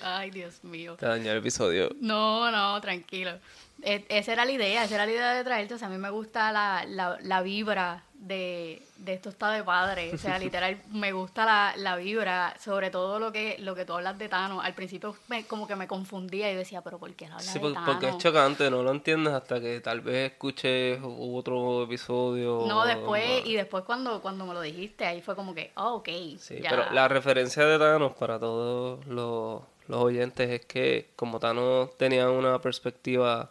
[0.03, 0.97] ay, Dios mío.
[0.97, 1.91] Te dañó el episodio.
[2.01, 3.39] No, no, tranquilo.
[3.85, 5.75] E- esa era la idea, esa era la idea de traerte.
[5.75, 9.63] O sea, a mí me gusta la, la, la vibra de, de esto está de
[9.63, 10.13] padre.
[10.15, 13.93] O sea, literal, me gusta la, la vibra, sobre todo lo que, lo que tú
[13.93, 14.63] hablas de Tano.
[14.63, 17.59] Al principio me- como que me confundía y decía, pero ¿por qué no hablas Sí,
[17.59, 17.87] de por- Tano?
[17.87, 22.65] porque es chocante, no lo entiendes hasta que tal vez escuches otro episodio.
[22.67, 26.09] No, después, y después cuando, cuando me lo dijiste, ahí fue como que, oh, ok.
[26.39, 26.71] Sí, ya.
[26.71, 32.31] pero la referencia de Thanos para todos los, los oyentes es que como Thanos tenía
[32.31, 33.51] una perspectiva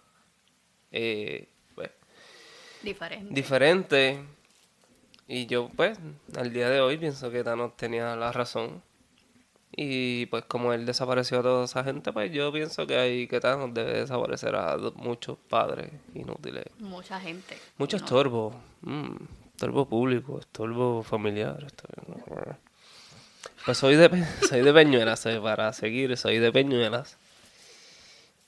[0.94, 1.92] eh, pues,
[2.82, 3.34] Diferente.
[3.34, 4.24] diferente
[5.28, 5.98] y yo pues
[6.38, 8.82] al día de hoy pienso que Thanos tenía la razón
[9.76, 13.40] y pues como él desapareció a toda esa gente pues yo pienso que hay que
[13.40, 17.58] Thanos debe desaparecer a muchos padres inútiles Mucha gente.
[17.78, 18.04] mucho ¿no?
[18.04, 19.16] estorbo mm,
[19.56, 22.58] estorbo público estorbo familiar estorbo-
[23.66, 27.18] pues soy de soy de Peñuelas para seguir soy de Peñuelas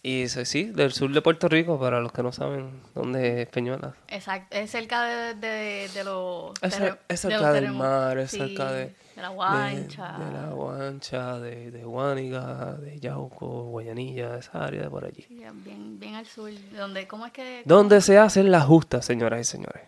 [0.07, 3.95] y sí del sur de Puerto Rico para los que no saben dónde es Peñuelas
[4.07, 6.51] Exacto, es cerca de, de, de los...
[6.61, 10.17] Es, de los cerca del terremos- mar, es sí, cerca de, de la guancha.
[10.19, 15.23] de, de la guancha, de, de Guánica, de Yauco, Guayanilla, esa área de por allí.
[15.27, 16.51] Sí, bien, bien al sur.
[16.75, 17.63] Donde, ¿Cómo es que...?
[17.65, 19.81] Donde se hacen las justas, señoras y señores.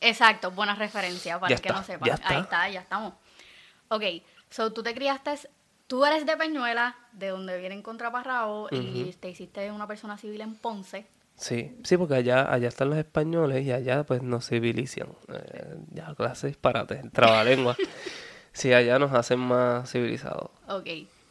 [0.00, 2.06] Exacto, buena referencia para Ya el que está, no sepa.
[2.06, 2.28] ya está.
[2.28, 3.14] Ahí está, ya estamos.
[3.88, 4.02] Ok,
[4.48, 5.32] so tú te criaste,
[5.90, 10.54] tú eres de Peñuela, de donde vienen Contraparrao, y te hiciste una persona civil en
[10.54, 11.04] Ponce.
[11.34, 15.08] Sí, sí, porque allá, allá están los españoles y allá pues nos civilizan.
[15.32, 17.76] Eh, ya clase disparate, trabalengua.
[18.52, 20.50] sí, allá nos hacen más civilizados.
[20.68, 20.86] Ok,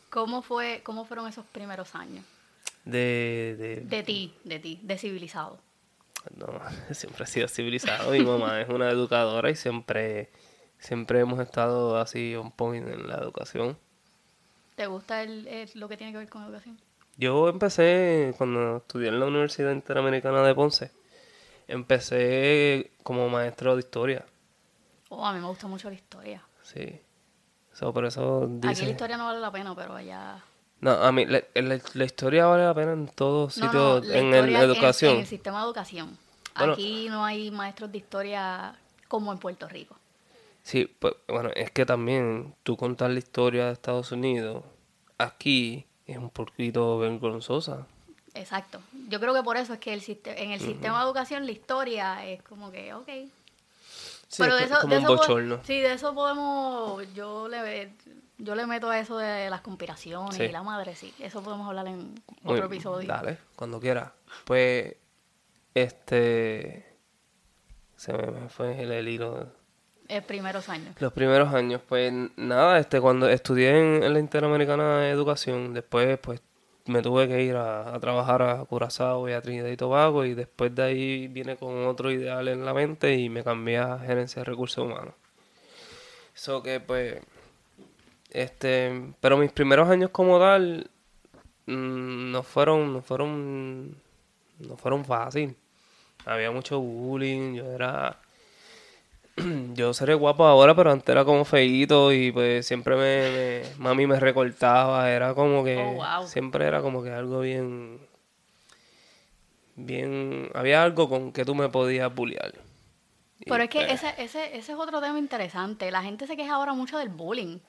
[0.09, 2.25] ¿cómo, fue, cómo fueron esos primeros años?
[2.83, 5.57] De, de, De ti, de ti, de civilizado.
[6.35, 6.47] No,
[6.91, 8.11] siempre he sido civilizado.
[8.11, 10.31] Mi mamá es una educadora y siempre,
[10.79, 13.77] siempre hemos estado así on point en la educación.
[14.79, 16.79] ¿Te gusta el, el- lo que tiene que ver con educación?
[17.17, 20.89] Yo empecé cuando estudié en la Universidad Interamericana de Ponce.
[21.67, 24.25] Empecé como maestro de historia.
[25.09, 26.41] Oh, a mí me gusta mucho la historia.
[26.63, 26.97] Sí.
[27.73, 30.41] So, por eso Aquí la historia no vale la pena, pero allá...
[30.79, 34.13] No, a mí la, la- la historia vale la pena en todos No, sitios, no,
[34.13, 35.15] en el- educación.
[35.15, 36.17] En, el sistema de educación.
[36.57, 36.71] Bueno.
[36.71, 38.75] Aquí no hay maestros de historia
[39.09, 39.97] como en Puerto Rico.
[40.69, 44.63] Sí, pues bueno, es que también tú contar la historia de Estados Unidos
[45.17, 47.87] aquí es un poquito vergonzosa.
[48.35, 48.79] Exacto.
[49.07, 51.51] Yo creo que por eso es que el siste- en el sistema de educación la
[51.51, 53.07] historia es como que, ok.
[54.27, 55.59] Sí, Pero de eso, como de un eso po- bochorno.
[55.63, 57.91] sí, de eso podemos, yo le,
[58.37, 60.43] yo le meto a eso de las conspiraciones Sí.
[60.43, 61.11] y la madre, sí.
[61.17, 63.07] Eso podemos hablar en Muy- otro episodio.
[63.07, 64.13] Dale, cuando quiera.
[64.45, 64.95] Pues,
[65.73, 66.85] este...
[67.95, 69.51] Se me, fue el hilo.
[70.09, 70.95] Eh, primeros años.
[70.99, 76.41] Los primeros años, pues nada, este, cuando estudié en, la Interamericana de Educación, después pues
[76.87, 80.33] me tuve que ir a, a trabajar a Curazao y a Trinidad y Tobago y
[80.33, 84.41] después de ahí vine con otro ideal en la mente y me cambié a Gerencia
[84.41, 85.13] de Recursos Humanos.
[86.35, 87.21] Eso que pues,
[88.31, 90.89] este, pero mis primeros años como tal
[91.67, 93.95] mm, no fueron, no fueron,
[94.57, 95.55] no fueron fácil.
[96.25, 98.19] Había mucho bullying, yo era
[99.73, 104.07] yo seré guapo ahora, pero antes era como feíto y pues siempre me, me- mami
[104.07, 106.27] me recortaba, era como que Oh, wow.
[106.27, 107.99] siempre era como que algo bien
[109.75, 112.53] bien, había algo con que tú me podías bullear.
[113.39, 115.89] Y, Pero es que pues, ese, ese, ese es otro tema interesante.
[115.91, 117.59] La gente se queja ahora mucho del bullying.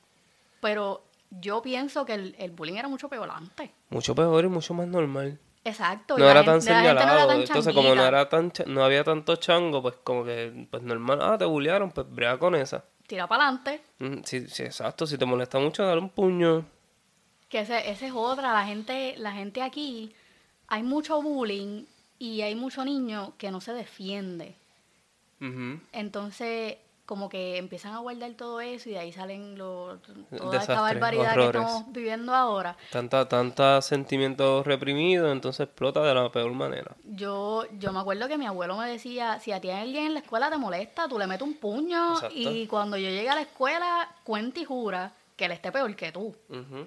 [0.61, 3.71] Pero yo pienso que el, el bullying era mucho peor antes.
[3.91, 5.39] Mucho peor y mucho más normal.
[5.65, 6.17] Exacto.
[6.17, 7.33] No era tan señalado.
[7.33, 11.37] Entonces, como no era tan no había tanto chango, pues como que, pues normal, ah,
[11.39, 12.85] te bullearon, pues brega con esa.
[13.07, 13.83] Tira para adelante.
[13.99, 15.07] Mm, Sí, sí, exacto.
[15.07, 16.65] Si te molesta mucho, dale un puño.
[17.49, 18.53] Que ese, ese es otra.
[18.53, 20.15] La gente, la gente aquí,
[20.69, 21.85] hay mucho bullying
[22.19, 24.55] y hay mucho niño que no se defiende.
[25.93, 26.77] Entonces,
[27.11, 30.81] como que empiezan a guardar todo eso y de ahí salen lo, toda Desastres, esta
[30.81, 32.77] barbaridad que estamos viviendo ahora.
[32.93, 36.95] Tanta, tanta sentimientos reprimidos, entonces explota de la peor manera.
[37.03, 40.21] Yo, yo me acuerdo que mi abuelo me decía, si a ti alguien en la
[40.21, 42.37] escuela te molesta, tú le metes un puño Exacto.
[42.37, 46.13] y cuando yo llegue a la escuela, cuenta y jura que él esté peor que
[46.13, 46.33] tú.
[46.49, 46.87] Ujú.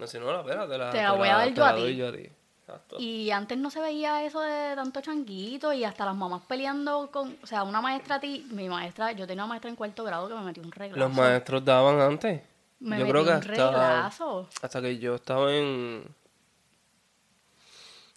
[0.00, 1.94] No, si no, la pera, te la, Te la voy a dar yo a ti.
[1.94, 2.28] yo a ti.
[2.66, 2.96] Exacto.
[2.98, 7.36] Y antes no se veía eso de tanto changuito y hasta las mamás peleando con,
[7.40, 10.26] o sea, una maestra a ti, mi maestra, yo tenía una maestra en cuarto grado
[10.26, 10.98] que me metió un reglazo.
[10.98, 12.42] Los maestros daban antes.
[12.80, 14.48] Me yo creo que un hasta, reglazo.
[14.60, 16.04] hasta que yo estaba en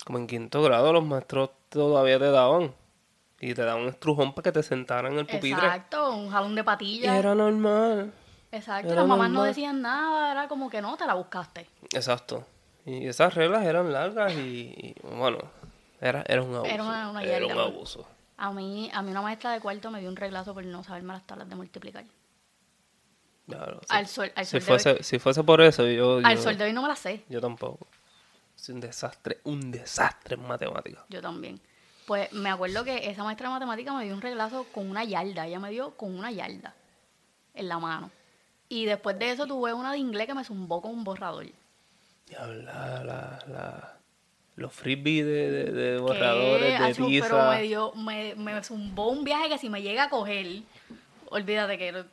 [0.04, 2.74] como en quinto grado, los maestros todavía te daban.
[3.40, 5.52] Y te daban un estrujón para que te sentaran en el pupitre.
[5.52, 7.16] Exacto, un jalón de patillas.
[7.16, 8.12] era normal.
[8.52, 11.70] Exacto, era las mamás no decían nada, era como que no, te la buscaste.
[11.94, 12.44] Exacto.
[12.90, 15.38] Y esas reglas eran largas y, y, bueno,
[16.02, 16.72] era, era un abuso.
[16.74, 18.08] Era una- una Era un abuso.
[18.38, 21.14] A mí, a mí una maestra de cuarto me dio un reglazo por no saberme
[21.14, 22.06] las tablas de multiplicar.
[23.48, 26.36] Claro, Al si- sol- al si, sol fuese, hoy- si fuese por eso, yo, Al
[26.38, 27.88] yo, sol de hoy no me las sé, yo tampoco.
[28.56, 31.04] Es un desastre, un desastre en matemáticas.
[31.10, 31.60] yo también.
[32.06, 35.46] Pues me acuerdo que esa maestra de matemáticas me dio un reglazo con una yarda,
[35.48, 36.74] ella me dio con una yarda
[37.54, 38.10] en la mano.
[38.68, 41.46] Y después de eso tuve una de inglés que me zumbó con un borrador.
[42.32, 42.48] La,
[43.04, 43.96] la, la-
[44.56, 46.02] los frisbees de, de, de ¿Qué?
[46.02, 47.28] borradores, de Acho, tiza.
[47.28, 50.64] Pero me dio, me, me zumbó un viaje que si me llega a coger,
[51.30, 52.04] olvídate que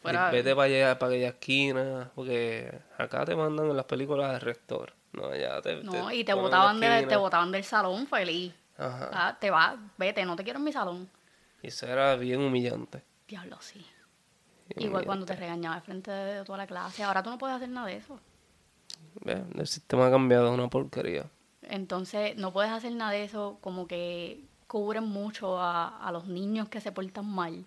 [0.00, 0.30] fuera...
[0.30, 4.94] Vete para allá, para aquella esquina, porque acá te mandan en las películas de rector.
[5.12, 8.52] No, allá te, No, y te botaban, de, te botaban del salón feliz.
[8.76, 9.10] Ajá.
[9.12, 11.08] Ah, te vas, vete, no te quiero en mi salón.
[11.62, 13.02] Y eso era bien humillante.
[13.28, 13.86] Diablo, sí.
[14.74, 17.04] Bien Igual cuando te regañaba frente de toda la clase.
[17.04, 18.18] Ahora tú no puedes hacer nada de eso.
[19.24, 21.26] El sistema ha cambiado, es una porquería.
[21.62, 23.58] Entonces, no puedes hacer nada de eso.
[23.60, 27.64] Como que cubren mucho a, a los niños que se portan mal.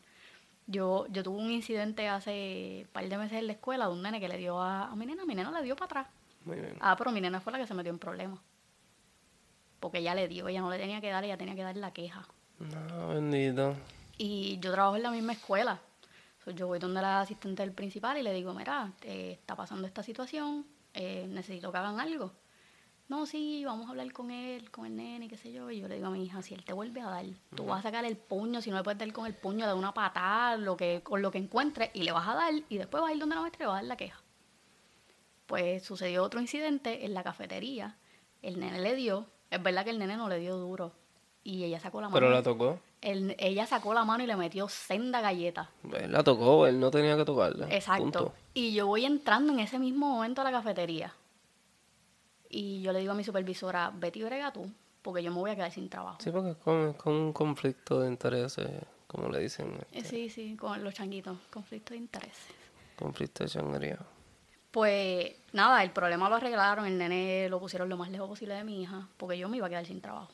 [0.67, 4.01] Yo, yo tuve un incidente hace un par de meses en la escuela de un
[4.01, 5.25] nene que le dio a, a mi nena.
[5.25, 6.07] Mi nena le dio para atrás.
[6.43, 6.75] Muy bien.
[6.81, 8.39] Ah, pero mi nena fue la que se metió en problemas.
[9.79, 11.91] Porque ella le dio, ella no le tenía que dar, ella tenía que dar la
[11.91, 12.27] queja.
[12.59, 13.75] No, bendito.
[14.17, 15.79] Y yo trabajo en la misma escuela.
[16.43, 19.85] So, yo voy donde la asistente del principal y le digo, mira, eh, está pasando
[19.85, 22.33] esta situación, eh, necesito que hagan algo.
[23.09, 25.71] No, sí, vamos a hablar con él, con el nene, qué sé yo.
[25.71, 27.79] Y yo le digo a mi hija, si él te vuelve a dar, tú vas
[27.79, 30.57] a sacar el puño, si no le puedes dar con el puño, de una patada,
[30.57, 33.13] lo que, con lo que encuentres, y le vas a dar, y después vas a
[33.13, 34.21] ir donde la maestra y le vas a dar la queja.
[35.45, 37.97] Pues sucedió otro incidente en la cafetería.
[38.41, 40.93] El nene le dio, es verdad que el nene no le dio duro.
[41.47, 42.13] Y ella sacó la mano.
[42.19, 42.77] Pero la tocó.
[42.99, 45.69] El- ella sacó la mano y le metió senda galleta.
[45.97, 47.69] Él la tocó, él no tenía que tocarla.
[47.73, 48.03] Exacto.
[48.03, 48.33] Punto.
[48.53, 51.13] Y yo voy entrando en ese mismo momento a la cafetería.
[52.49, 54.69] Y yo le digo a mi supervisora, vete y brega tú,
[55.01, 56.17] porque yo me voy a quedar sin trabajo.
[56.21, 58.69] Sí, porque es con, un conflicto de intereses,
[59.07, 59.73] como le dicen.
[59.93, 62.53] Eh, Sí, sí, con los changuitos, conflicto de intereses.
[62.97, 63.99] Conflicto de changuería.
[64.71, 68.65] Pues nada, el problema lo arreglaron, el nene lo pusieron lo más lejos posible de
[68.65, 70.33] mi hija, porque yo me iba a quedar sin trabajo.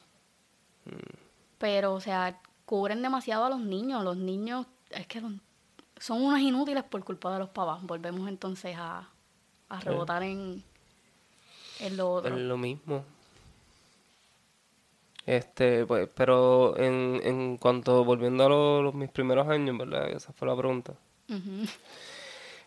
[1.57, 4.03] Pero, o sea, cubren demasiado a los niños.
[4.03, 5.41] Los niños, es que son-
[5.99, 7.81] son unos inútiles por culpa de los papás.
[7.83, 9.07] Volvemos entonces a,
[9.69, 10.63] a rebotar en,
[11.79, 12.35] en lo otro.
[12.35, 13.03] Es lo mismo.
[15.25, 20.09] Este, pues, pero en, en cuanto, volviendo a lo- los, mis primeros años, ¿verdad?
[20.09, 20.93] Esa fue la pregunta.
[21.29, 21.65] Ujú.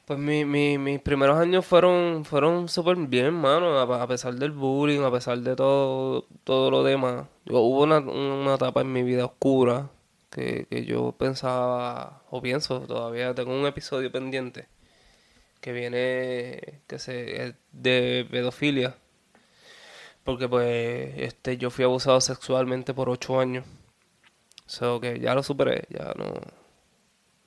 [0.06, 5.00] Pues mi, mi- mis primeros años fueron, fueron súper bien, mano, a, pesar del bullying,
[5.02, 7.26] a pesar de todo, todo lo demás.
[7.44, 9.90] Yo- hubo una, una etapa en mi vida oscura
[10.30, 14.68] que, que yo pensaba, o pienso todavía, tengo un episodio pendiente
[15.60, 18.96] que viene, que se, de pedofilia.
[20.24, 23.64] Porque pues, este, yo fui abusado sexualmente por ocho años.
[24.66, 26.26] So que ya lo superé, ya no,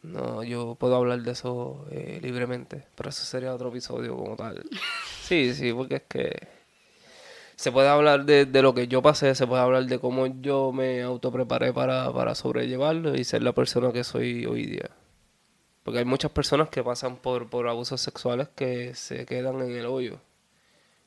[0.02, 4.64] no, yo puedo hablar de eso eh, libremente, pero eso sería otro episodio como tal.
[5.30, 6.47] Sí, sí, porque es que
[7.56, 10.72] se puede hablar de, de lo que yo pasé, se puede hablar de cómo yo
[10.72, 14.89] me autopreparé para, para sobrellevarlo y ser la persona que soy hoy día.
[15.84, 19.86] Porque hay muchas personas que pasan por, por abusos sexuales que se quedan en el
[19.86, 20.20] hoyo.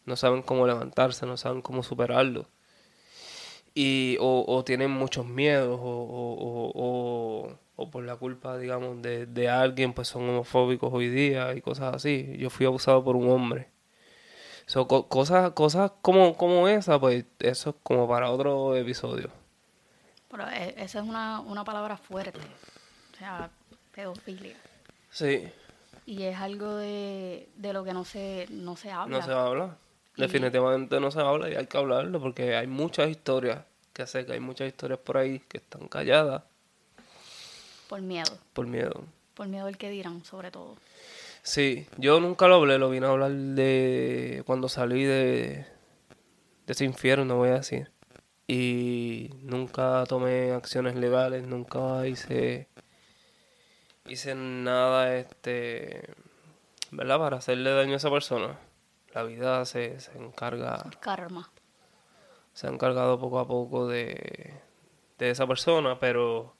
[0.04, 2.46] No saben cómo levantarse, no saben cómo superarlo.
[3.74, 9.92] Y o, o tienen muchos miedos o, o, por la culpa, digamos, de, de alguien,
[9.92, 12.36] pues son homofóbicos hoy día y cosas así.
[12.38, 13.68] Yo fui abusado por un hombre.
[14.66, 19.30] So, co- cosas, cosas como, como esa, pues eso es como para otro episodio.
[20.30, 22.38] Pero e- esa es una, una palabra fuerte.
[23.12, 23.50] O sea,
[23.94, 24.56] pedofilia.
[25.10, 25.48] Sí,
[26.06, 29.18] Y es algo de, de lo que no se, no se habla.
[29.18, 29.70] no se va a hablar.
[29.70, 29.81] Y-
[30.16, 34.32] Definitivamente no se habla y hay que hablarlo porque hay muchas historias, que sé que
[34.32, 36.42] hay muchas historias por ahí que están calladas
[37.88, 38.38] Por miedo.
[38.52, 39.04] por miedo.
[39.34, 40.76] Por miedo al que dirán, sobre todo.
[41.42, 45.66] Sí, yo nunca lo hablé, lo vine a hablar de cuando salí de,
[46.66, 47.90] de ese infierno, voy a decir.
[48.46, 52.68] Y nunca tomé acciones legales, nunca hice
[54.08, 56.02] hice nada este
[56.90, 57.18] ¿verdad?
[57.18, 58.58] para hacerle daño a esa persona.
[59.14, 61.50] La vida se, se encarga, El karma.
[62.54, 64.54] se ha encargado poco a poco de,
[65.18, 66.54] de esa persona, pero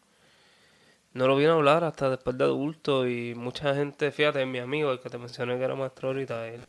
[1.15, 4.93] no lo vine a hablar hasta después de adulto y mucha gente, fíjate, mi amigo,
[4.93, 6.61] el que te mencioné que era maestro ahorita, él,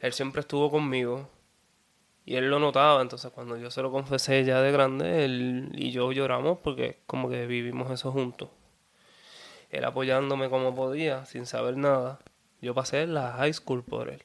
[0.00, 1.28] él siempre estuvo conmigo
[2.24, 5.92] y él lo notaba, entonces cuando yo se lo confesé ya de grande, él y
[5.92, 8.48] yo lloramos porque como que vivimos eso juntos.
[9.70, 12.18] Él apoyándome como podía, sin saber nada.
[12.60, 14.22] Yo pasé la high school por él.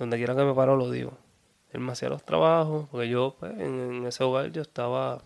[0.00, 1.12] Donde quiera que me paro lo digo.
[1.72, 5.20] Él los trabajos, porque yo pues, en, ese hogar yo estaba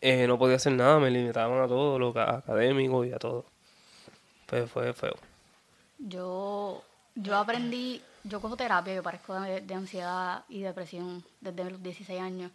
[0.00, 3.44] eh, no podía hacer nada, me limitaban a todo, lo ca- académico y a todo.
[4.46, 5.16] Pues fue feo.
[5.98, 6.84] Yo,
[7.16, 12.20] yo aprendí, yo cojo terapia, yo parezco de, de ansiedad y depresión desde los 16
[12.20, 12.52] años.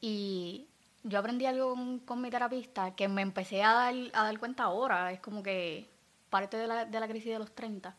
[0.00, 0.66] Y
[1.04, 4.62] yo aprendí algo con, con mi terapista que me empecé a dar, a dar cuenta
[4.62, 5.12] ahora.
[5.12, 5.86] Es como que
[6.30, 7.94] parte de la, de la crisis de los 30.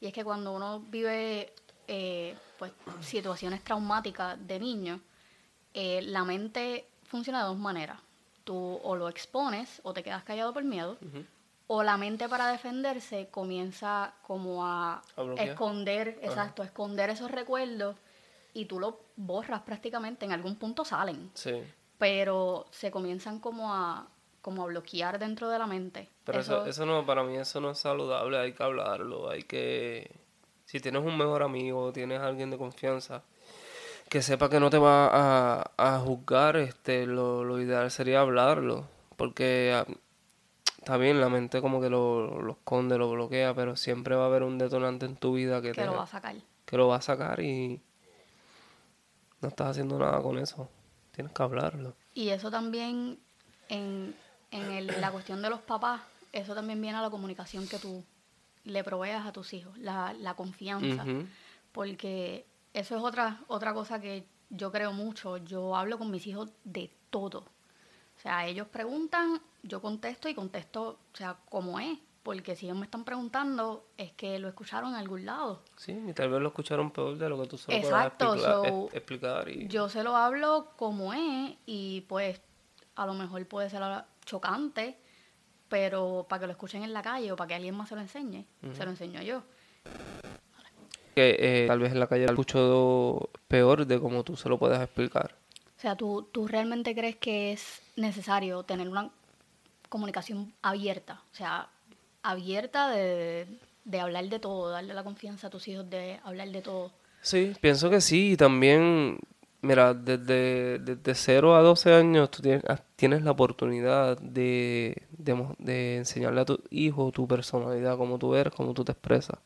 [0.00, 1.52] Y es que cuando uno vive
[1.88, 5.00] eh, pues, situaciones traumáticas de niño,
[5.74, 7.98] eh, la mente funciona de dos maneras.
[8.44, 10.98] Tú o lo expones o te quedas callado por miedo,
[11.66, 15.02] o la mente para defenderse comienza como a,
[15.38, 17.96] esconder, exacto, a esconder esos recuerdos
[18.54, 21.62] y tú los borras prácticamente, en algún punto salen, Sí.
[21.98, 24.06] pero se comienzan como a,
[24.46, 26.08] como a bloquear dentro de la mente.
[26.22, 30.08] Pero eso, eso no, para mí eso no es saludable, hay que hablarlo, hay que...
[30.66, 33.24] Si tienes un mejor amigo, tienes alguien de confianza,
[34.08, 38.86] que sepa que no te va a, a juzgar, este, lo, lo ideal sería hablarlo,
[39.16, 39.84] porque ah,
[40.78, 44.26] está bien, la mente como que lo, lo esconde, lo bloquea, pero siempre va a
[44.26, 46.36] haber un detonante en tu vida que, que te, lo va a sacar.
[46.64, 47.82] que lo va a sacar y
[49.40, 50.68] no estás haciendo nada con eso,
[51.10, 51.96] tienes que hablarlo.
[52.14, 53.18] Y eso también,
[53.68, 54.14] en,
[54.50, 56.00] en el- la cuestión de los papás,
[56.32, 58.04] eso también viene a la comunicación que tú
[58.64, 61.04] le proveas a tus hijos, la, la confianza.
[61.72, 65.36] Porque eso es otra, otra cosa que yo creo mucho.
[65.38, 67.40] Yo hablo con mis hijos de todo.
[67.40, 71.98] O sea, ellos preguntan, yo contesto y contesto, o sea, como es.
[72.22, 75.62] Porque si ellos me están preguntando, es que lo escucharon en algún lado.
[75.76, 78.88] Sí, y tal vez lo escucharon peor de lo que tú solo Exacto, explicar, so,
[78.92, 79.68] explicar y...
[79.68, 82.40] Yo se lo hablo como es y pues
[82.96, 83.80] a lo mejor puede ser
[84.26, 84.98] chocante,
[85.68, 88.02] pero para que lo escuchen en la calle o para que alguien más se lo
[88.02, 88.44] enseñe,
[88.76, 89.42] se lo enseño yo.
[91.14, 94.58] que eh, tal vez en la calle lo escucho peor de como tú se lo
[94.58, 95.34] puedes explicar.
[95.76, 99.10] O sea, ¿tú, ¿tú realmente crees que es necesario tener una
[99.88, 101.22] comunicación abierta?
[101.32, 101.68] O sea,
[102.22, 103.46] abierta de,
[103.84, 106.92] de hablar de todo, darle la confianza a tus hijos de hablar de todo.
[107.22, 108.32] Sí, pienso que sí.
[108.32, 109.18] Y también,
[109.62, 115.96] mira, desde, desde 0 a 12 años tú tienes, ah, tienes la oportunidad de, de,
[115.96, 119.38] enseñarle a tu hijo tu personalidad, cómo tú eres, cómo tú te expresas.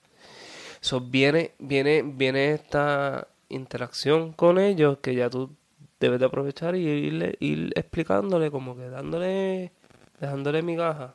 [0.80, 5.50] So, viene, viene, viene esta interacción con ellos que ya tú
[6.00, 9.72] debes de aprovechar y irle, ir explicándole, como que dándole,
[10.20, 11.12] dejándole migajas,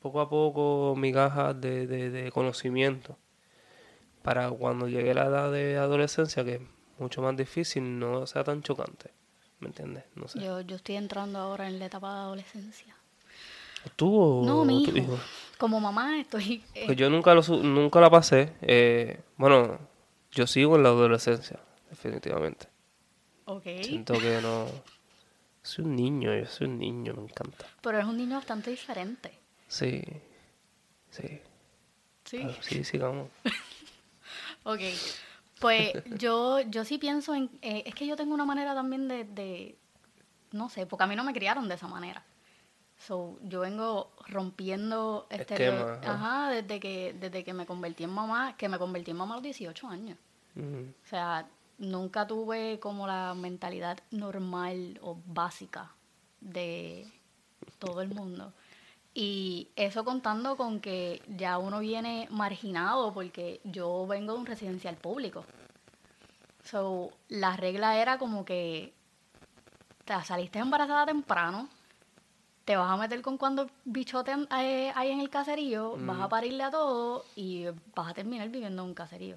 [0.00, 3.16] poco a poco migajas de, de, de conocimiento,
[4.22, 6.60] para cuando llegue la edad de adolescencia, que
[7.02, 9.10] mucho más difícil, no sea tan chocante.
[9.60, 10.04] ¿Me entiendes?
[10.14, 10.40] No sé.
[10.40, 12.96] Yo, yo estoy entrando ahora en la etapa de adolescencia.
[13.96, 15.18] ¿Tú o No, mi tu hijo.
[15.58, 16.64] Como mamá estoy...
[16.74, 18.52] eh, Pues yo nunca, lo, su- nunca la pasé.
[18.62, 19.78] eh, bueno,
[20.32, 22.66] yo sigo en la adolescencia, definitivamente.
[23.44, 23.64] ok.
[23.82, 24.66] Siento que no...
[25.64, 27.66] Soy un niño, yo soy un niño, me encanta.
[27.82, 29.30] Pero es un niño bastante diferente.
[29.68, 30.02] Sí,
[31.10, 31.40] sí.
[32.24, 32.56] Sí.
[32.62, 33.28] sí, sigamos.
[34.64, 34.80] Ok.
[35.62, 37.48] Pues yo, yo sí pienso en...
[37.62, 39.78] eh, es que yo tengo una manera también de, de...
[40.50, 42.22] No sé, porque a mí no me criaron de esa manera.
[42.98, 46.50] So, yo vengo rompiendo Esquema, estereo- ajá.
[46.50, 49.44] Desde que, desde que me convertí en mamá, que me convertí en mamá a los
[49.44, 50.18] 18 años.
[50.54, 50.92] Ujú.
[51.04, 51.48] O sea,
[51.78, 55.90] nunca tuve como la mentalidad normal o básica
[56.40, 57.10] de
[57.78, 58.52] todo el mundo.
[59.14, 64.96] Y eso contando con que ya uno viene marginado porque yo vengo de un residencial
[64.96, 65.44] público.
[66.64, 68.94] So, la regla era como que
[70.04, 71.68] te saliste embarazada temprano,
[72.64, 76.70] te vas a meter con cuando bichote hay en el caserío, vas a parirle a
[76.70, 79.36] todo y vas a terminar viviendo en un caserío.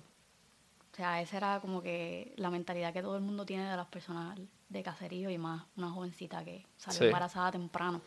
[0.94, 3.88] O sea, esa era como que la mentalidad que todo el mundo tiene de las
[3.88, 8.02] personas de caserío y más una jovencita que salió embarazada temprano.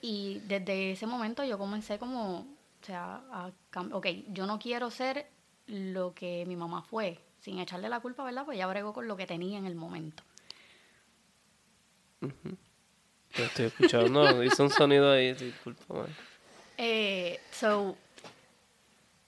[0.00, 3.50] Y desde ese momento yo comencé como, o sea, a
[3.92, 5.26] ok, yo no quiero ser
[5.66, 8.44] lo que mi mamá fue, sin echarle la culpa, ¿verdad?
[8.44, 10.22] Pues ya bregó con lo que tenía en el momento.
[12.20, 16.06] Te estoy escuchando, hizo un sonido ahí, disculpa.
[16.78, 17.96] Eh, so,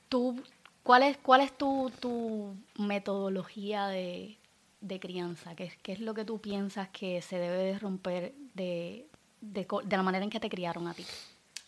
[0.09, 0.43] tú,
[0.83, 4.39] ¿cuál es, cuál es tu, tu metodología de,
[4.81, 5.55] de crianza?
[5.55, 9.07] ¿Qué, ¿Qué, es lo que tú piensas que se debe de romper de,
[9.41, 11.05] de, la manera en que te criaron a ti?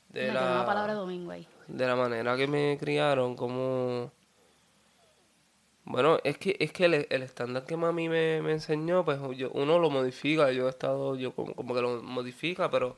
[0.09, 1.47] De la, palabra domingo ahí.
[1.69, 4.11] De la manera que me criaron, como
[5.85, 9.79] bueno, es que, es que el, estándar que mami me, me enseñó, pues yo, uno
[9.79, 12.97] lo modifica, yo he estado, yo como, como que lo modifica, pero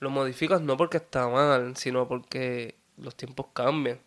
[0.00, 3.98] lo modificas no porque está mal, sino porque los tiempos cambian.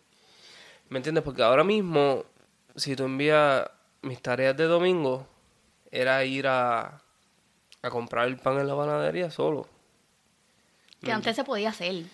[0.88, 1.24] ¿Me entiendes?
[1.24, 2.24] Porque ahora mismo,
[2.76, 3.68] si tú envías
[4.02, 5.26] mis tareas de domingo,
[5.90, 7.02] era ir a,
[7.82, 9.66] a comprar el pan en la panadería solo.
[11.02, 12.04] Que antes se podía hacer.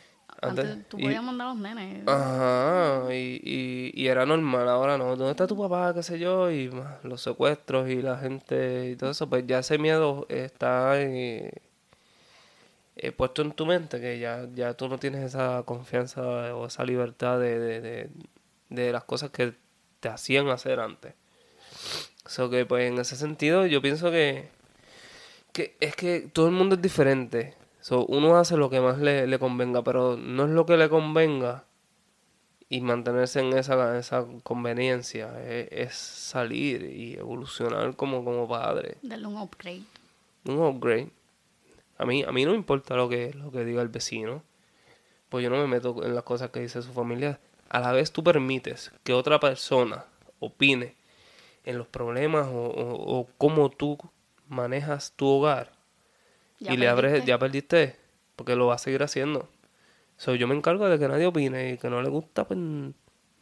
[0.43, 2.07] Antes, tú podías mandar a los nenes.
[2.07, 5.17] Ajá, y, y, era normal, ahora no.
[5.17, 5.95] ¿Dónde está tu papá?
[5.95, 6.51] ¿Qué sé yo?
[6.51, 6.71] Y
[7.03, 11.51] los secuestros y la gente y todo eso, pues ya ese miedo está eh,
[13.17, 17.39] puesto en tu mente, que ya, ya tú no tienes esa confianza o esa libertad
[17.39, 18.11] de, de,
[18.69, 19.55] de, las cosas que
[20.01, 21.15] te hacían hacer antes.
[22.27, 24.49] So que pues en ese sentido yo pienso que,
[25.53, 27.55] que es que todo el mundo es diferente.
[27.85, 31.65] So, uno hace lo que más le, convenga, pero no es lo que le convenga
[32.71, 35.39] y mantenerse en esa, esa conveniencia.
[35.45, 38.97] Es, salir y evolucionar como, como padre.
[39.03, 39.83] Darle un upgrade.
[40.47, 41.11] Un upgrade.
[41.99, 44.43] A mí, a mí no me importa lo que, lo que diga el vecino.
[45.29, 47.39] Pues yo no me meto en las cosas que dice su familia.
[47.69, 50.07] A la vez tú permites que otra persona
[50.41, 50.95] opine
[51.67, 53.99] en los problemas o, o cómo tú
[54.49, 55.74] manejas tu hogar
[56.59, 57.97] y le abres, ya perdiste,
[58.37, 59.49] porque lo va a seguir haciendo.
[60.17, 62.59] So, yo me encargo de que nadie opine y que no le gusta, pues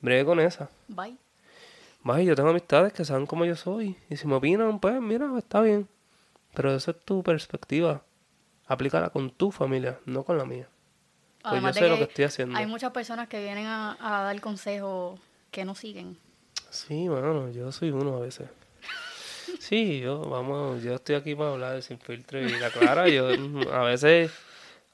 [0.00, 0.70] bregue con esa.
[0.88, 1.16] Bye.
[2.02, 3.96] Bye, yo tengo amistades que saben cómo yo soy.
[4.10, 5.88] Y si me opinan, pues mira, está bien.
[6.54, 8.02] Pero esa es tu perspectiva.
[8.66, 10.68] Aplícala con tu familia, no con la mía.
[11.42, 12.56] Pues yo sé lo que estoy haciendo.
[12.56, 16.16] Hay muchas personas que vienen a, a dar consejos que no siguen.
[16.70, 18.48] Sí, bueno, yo soy uno a veces.
[19.62, 23.08] Sí, yo, vamos, yo estoy aquí para hablar sin filtro y la clara.
[23.08, 23.28] Yo
[23.72, 24.32] a veces,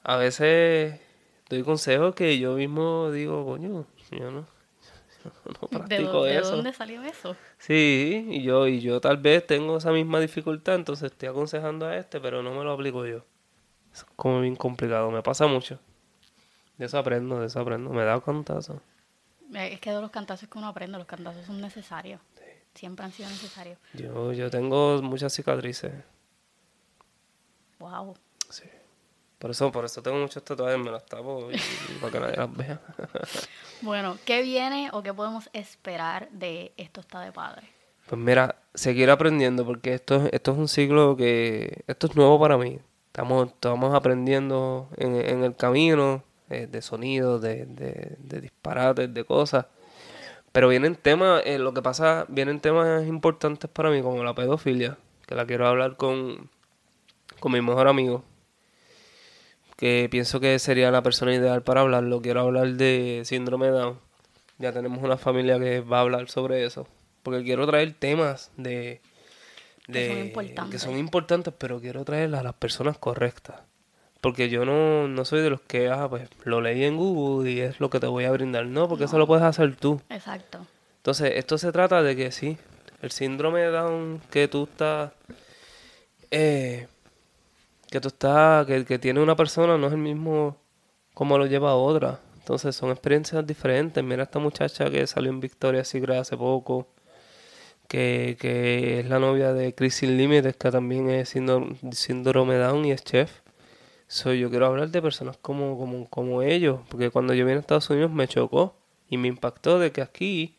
[0.03, 1.01] a veces
[1.49, 4.45] doy consejos que yo mismo digo, coño, yo no,
[5.61, 6.51] no practico ¿De, eso.
[6.51, 7.35] ¿De dónde salió eso?
[7.57, 11.97] Sí, y yo, y yo tal vez tengo esa misma dificultad, entonces estoy aconsejando a
[11.97, 13.25] este, pero no me lo aplico yo.
[13.91, 15.79] Es como bien complicado, me pasa mucho.
[16.77, 17.89] De eso aprendo, de eso aprendo.
[17.89, 18.83] Me da cantazo.
[19.51, 22.21] Es que de los cantazos que uno aprende, los cantazos son necesarios
[22.75, 23.77] siempre han sido necesarios.
[23.93, 25.93] Yo, yo tengo muchas cicatrices.
[27.79, 28.15] Wow.
[28.49, 28.63] Sí.
[29.37, 31.49] Por eso, por eso tengo muchos tatuajes, me las tapo
[32.01, 32.81] para que nadie las vea.
[33.81, 37.69] bueno, ¿qué viene o qué podemos esperar de Esto está de padre?
[38.07, 42.57] Pues mira, seguir aprendiendo, porque esto, esto es un ciclo que, esto es nuevo para
[42.57, 42.79] mí.
[43.07, 49.23] Estamos, estamos aprendiendo en, en el camino eh, de sonidos, de, de, de disparates, de
[49.23, 49.67] cosas.
[50.59, 54.97] Pero vienen temas, eh, lo que pasa, vienen temas importantes para mí, como la pedofilia,
[55.25, 56.49] que la quiero hablar con,
[57.39, 58.25] con mi mejor amigo,
[59.77, 62.21] que pienso que sería la persona ideal para hablarlo.
[62.21, 63.99] Quiero hablar de síndrome de Down.
[64.57, 66.85] Ya tenemos una familia que va a hablar sobre eso.
[67.23, 68.99] Porque quiero traer temas de,
[69.87, 70.71] de que, son importantes.
[70.73, 73.61] que son importantes, pero quiero traerlas a las personas correctas.
[74.21, 77.61] Porque yo no, no soy de los que, ah, pues lo leí en Google y
[77.61, 78.65] es lo que te voy a brindar.
[78.65, 80.01] No, porque eso lo puedes hacer tú.
[80.09, 80.65] Exacto.
[80.97, 82.57] Entonces, esto se trata de que sí,
[83.01, 85.13] el síndrome de Down que tú estás,
[86.31, 86.87] eh,
[87.89, 90.57] que tú estás, que, que tiene una persona no es el mismo
[91.13, 92.19] como lo lleva otra.
[92.39, 94.03] Entonces, son experiencias diferentes.
[94.03, 96.87] Mira esta muchacha que salió en Victoria Secret hace poco.
[97.87, 102.91] Que, que es la novia de Chris Limited, que también es síndrome, síndrome Down y
[102.91, 103.31] es chef.
[104.11, 107.59] So, yo quiero hablar de personas como, como, como ellos, porque cuando yo vine a
[107.59, 108.75] Estados Unidos me chocó
[109.07, 110.55] y me impactó de que aquí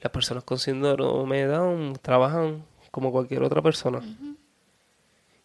[0.00, 4.00] las personas con síndrome Down trabajan como cualquier otra persona.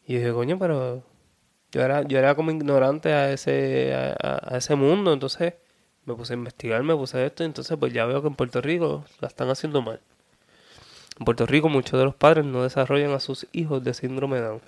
[0.08, 1.04] Y yo dije, coño, pero
[1.74, 5.56] yo era, yo era como ignorante a ese, a, a ese mundo, entonces
[6.06, 8.36] me puse a investigar, me puse a esto, y entonces pues ya veo que en
[8.36, 10.00] Puerto Rico la están haciendo mal.
[11.20, 14.62] En Puerto Rico muchos de los padres no desarrollan a sus hijos de síndrome Down.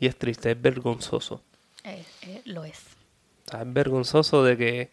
[0.00, 1.42] Y es triste, es vergonzoso.
[1.84, 2.82] Eh, eh, lo es.
[3.52, 4.90] Es vergonzoso de que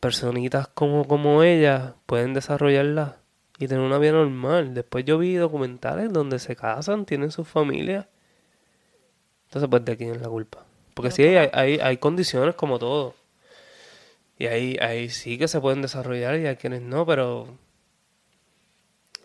[0.00, 3.16] personitas como, como ella pueden desarrollarla
[3.58, 4.72] y tener una vida normal.
[4.74, 8.08] Después yo vi documentales donde se casan, tienen su familia.
[9.46, 10.64] Entonces, pues, ¿de quién es la culpa?
[10.94, 13.14] Porque sí, hay, hay, hay condiciones como todo.
[14.38, 17.58] Y ahí, ahí sí que se pueden desarrollar y hay quienes no, pero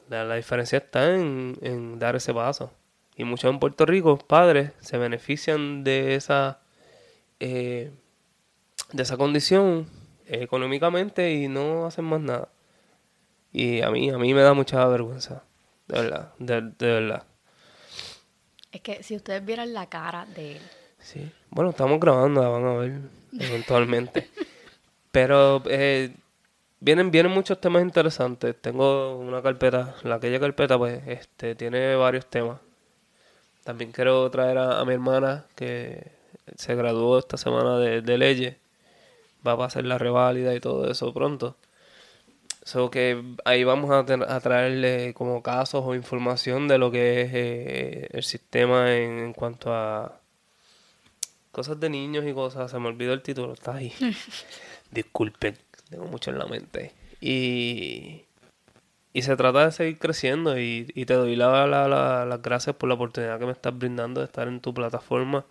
[0.10, 2.72] la, la diferencia está en, en dar ese paso.
[3.16, 6.60] Y muchos en Puerto Rico, padres, se benefician de esa,
[7.40, 7.92] eh,
[8.92, 9.88] de esa condición
[10.28, 12.50] económicamente y no hacen más nada.
[13.52, 15.44] Y a mí, a mí me da mucha vergüenza,
[15.88, 17.24] de verdad, de, de verdad.
[18.72, 20.62] Es que si ustedes vieran la cara de él.
[20.98, 21.32] Sí.
[21.52, 22.94] Bueno, estamos grabando, la van a ver
[23.40, 24.30] eventualmente.
[25.12, 26.12] Pero eh,
[26.80, 28.60] vienen, vienen muchos temas interesantes.
[28.60, 32.60] Tengo una carpeta, la aquella carpeta, pues, este, tiene varios temas.
[33.64, 36.12] También quiero traer a, a mi hermana que
[36.58, 38.56] se graduó esta semana de, de leyes.
[39.46, 41.56] Va a hacer la reválida y todo eso pronto.
[42.64, 48.08] So que ahí vamos a traerle como casos o información de lo que es eh,
[48.14, 50.18] el sistema en, en cuanto a
[51.52, 52.72] cosas de niños y cosas.
[52.72, 53.94] Se me olvidó el título, está ahí.
[54.92, 55.58] Disculpen,
[55.90, 56.94] tengo mucho en la mente.
[57.20, 58.24] Y,
[59.14, 62.76] y se trata de seguir creciendo y, y te doy la- la- la- las gracias
[62.76, 65.46] por la oportunidad que me estás brindando de estar en tu plataforma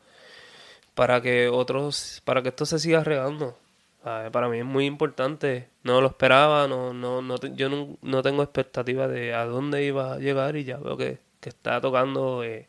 [0.95, 3.57] para que otros, para que esto se siga regando.
[4.05, 4.31] ¿sabes?
[4.31, 5.69] Para mí es muy importante.
[5.85, 10.15] No lo esperaba, no, no, no yo no, no tengo expectativa de a dónde iba
[10.15, 12.69] a llegar y ya veo que, que está tocando eh,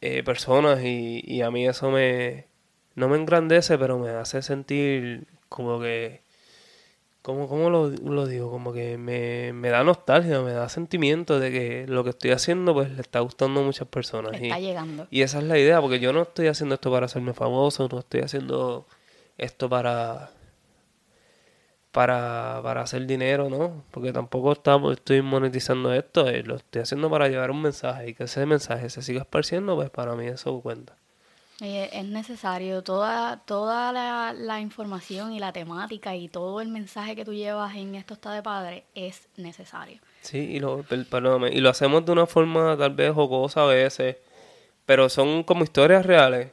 [0.00, 2.46] eh, personas y, y a mí eso me
[2.96, 6.20] no me engrandece, pero me hace sentir como que
[7.22, 11.50] como cómo lo, lo digo, como que me, me da nostalgia, me da sentimiento de
[11.50, 14.32] que lo que estoy haciendo pues le está gustando a muchas personas.
[14.32, 15.06] Le y- está llegando.
[15.10, 17.98] y esa es la idea, porque yo no estoy haciendo esto para hacerme famoso, no
[17.98, 18.86] estoy haciendo
[19.38, 20.30] esto para
[21.92, 23.82] para, para hacer dinero, ¿no?
[23.90, 28.14] Porque tampoco estamos, estoy monetizando esto, eh, lo estoy haciendo para llevar un mensaje y
[28.14, 30.96] que ese mensaje se siga esparciendo, pues para mí eso cuenta.
[31.60, 36.68] Y es es necesario toda, toda la, la información y la temática y todo el
[36.68, 40.00] mensaje que tú llevas en Esto está de padre es necesario.
[40.22, 43.66] Sí, y lo, per- perdóname, y lo hacemos de una forma tal vez jocosa a
[43.66, 44.16] veces,
[44.86, 46.50] pero son como historias reales.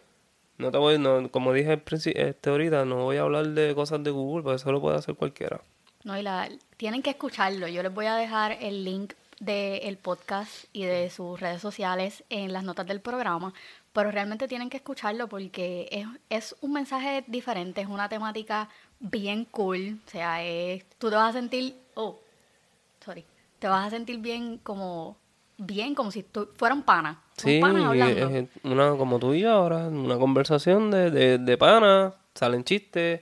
[0.57, 1.81] No te voy, no, como dije
[2.15, 5.15] este ahorita, no voy a hablar de cosas de Google, porque eso lo puede hacer
[5.15, 5.61] cualquiera.
[6.03, 7.67] No, y la, tienen que escucharlo.
[7.67, 12.53] Yo les voy a dejar el link del podcast y de sus redes sociales en
[12.53, 13.53] las notas del programa,
[13.97, 18.69] pero realmente tienen que escucharlo porque es, es un mensaje diferente, es una temática
[18.99, 19.97] bien cool.
[20.05, 22.19] O sea, es, tú te vas a sentir, oh,
[23.03, 23.25] sorry,
[23.57, 25.17] te vas a sentir bien como,
[25.57, 27.23] bien como si tú fueran pana.
[27.37, 28.29] Son Sí, hablando.
[28.29, 33.21] es una como tú y yo ahora, una conversación de, de, de pana, salen chistes,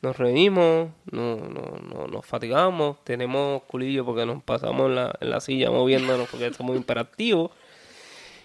[0.00, 5.28] nos reímos, no, no, no, nos fatigamos, tenemos culillo porque nos pasamos en la, en
[5.28, 7.50] la silla moviéndonos porque somos imperativos.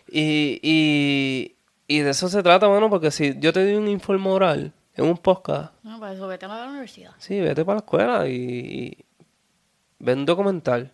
[0.10, 1.56] Y, y,
[1.88, 5.06] y de eso se trata, mano, porque si yo te doy un informe oral en
[5.06, 7.12] un podcast, No, para eso vete a la universidad.
[7.18, 8.98] Sí, vete para la escuela y, y
[10.00, 10.92] ve un documental.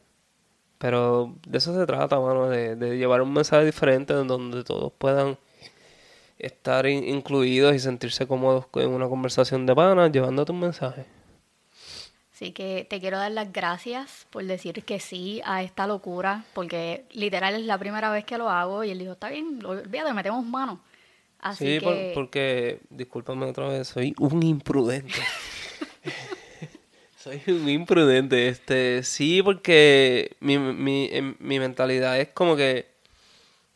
[0.78, 4.94] Pero de eso se trata, mano, de, de llevar un mensaje diferente en donde todos
[4.98, 5.38] puedan
[6.38, 11.06] estar in- incluidos y sentirse cómodos en una conversación de panas, llevándote un mensaje.
[12.40, 17.04] Así que te quiero dar las gracias por decir que sí a esta locura, porque
[17.12, 20.46] literal es la primera vez que lo hago y él dijo, está bien, olvídate, metemos
[20.46, 20.80] mano.
[21.42, 25.20] Así sí, por- que porque, discúlpame otra vez, soy un imprudente.
[27.18, 28.48] soy un imprudente.
[28.48, 32.88] Este, sí, porque mi, mi, em- mi mentalidad es como que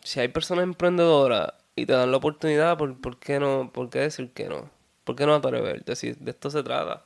[0.05, 3.71] si hay personas emprendedoras y te dan la oportunidad, ¿por, por qué no?
[3.73, 4.69] ¿Por qué decir que no?
[5.03, 5.97] ¿Por qué no atreverte?
[5.97, 7.03] Si de esto se trata.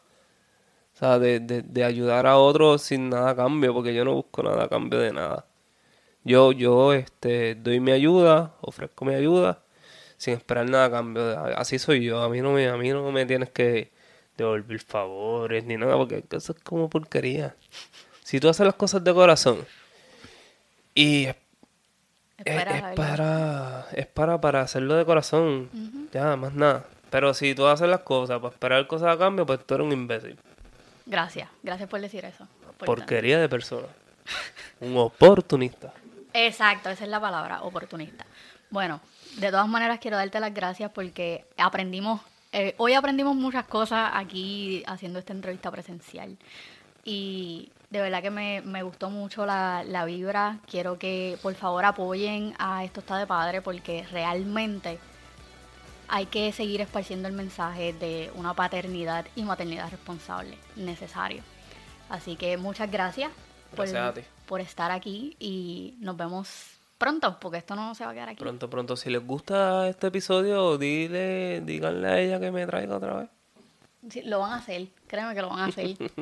[0.97, 4.15] O sea, de, de, de ayudar a otros sin nada a cambio, porque yo no
[4.15, 5.45] busco nada a cambio de nada.
[6.23, 9.59] Yo, yo, este, doy mi ayuda, ofrezco mi ayuda,
[10.17, 11.39] sin esperar nada a cambio.
[11.55, 12.21] Así soy yo.
[12.23, 13.91] A mí no me, a mí no me tienes que
[14.37, 17.55] devolver favores ni nada, porque eso es como porquería.
[18.23, 19.65] Si tú haces las cosas de corazón
[20.95, 21.35] y es,
[22.77, 25.69] es- para, es para, para hacerlo de corazón,
[26.11, 26.85] ya, más nada.
[27.11, 29.93] Pero si tú haces las cosas para esperar cosas a cambio, pues tú eres un
[29.93, 30.37] imbécil.
[31.07, 32.47] Gracias, gracias por decir eso.
[32.77, 33.87] Por Porquería de persona.
[34.81, 35.93] Un oportunista.
[36.33, 38.25] Exacto, esa es la palabra, oportunista.
[38.69, 38.99] Bueno,
[39.37, 42.19] de todas maneras quiero darte las gracias porque aprendimos,
[42.51, 46.37] eh, hoy aprendimos muchas cosas aquí haciendo esta entrevista presencial.
[47.05, 50.59] Y de verdad que me, me gustó mucho la, la vibra.
[50.69, 54.99] Quiero que por favor apoyen a Esto está de padre porque realmente
[56.07, 61.43] hay que seguir esparciendo el mensaje de una paternidad y maternidad responsable, necesario.
[62.09, 63.31] Así que muchas gracias,
[63.75, 64.25] por, Gracias
[64.61, 68.39] estar aquí y nos vemos pronto, porque esto no se va a quedar aquí.
[68.39, 73.13] Pronto, pronto, si les gusta este episodio, dile, díganle a ella que me traiga otra
[73.17, 73.29] vez.
[74.09, 75.97] Sí, lo van a hacer, créeme que lo van a hacer.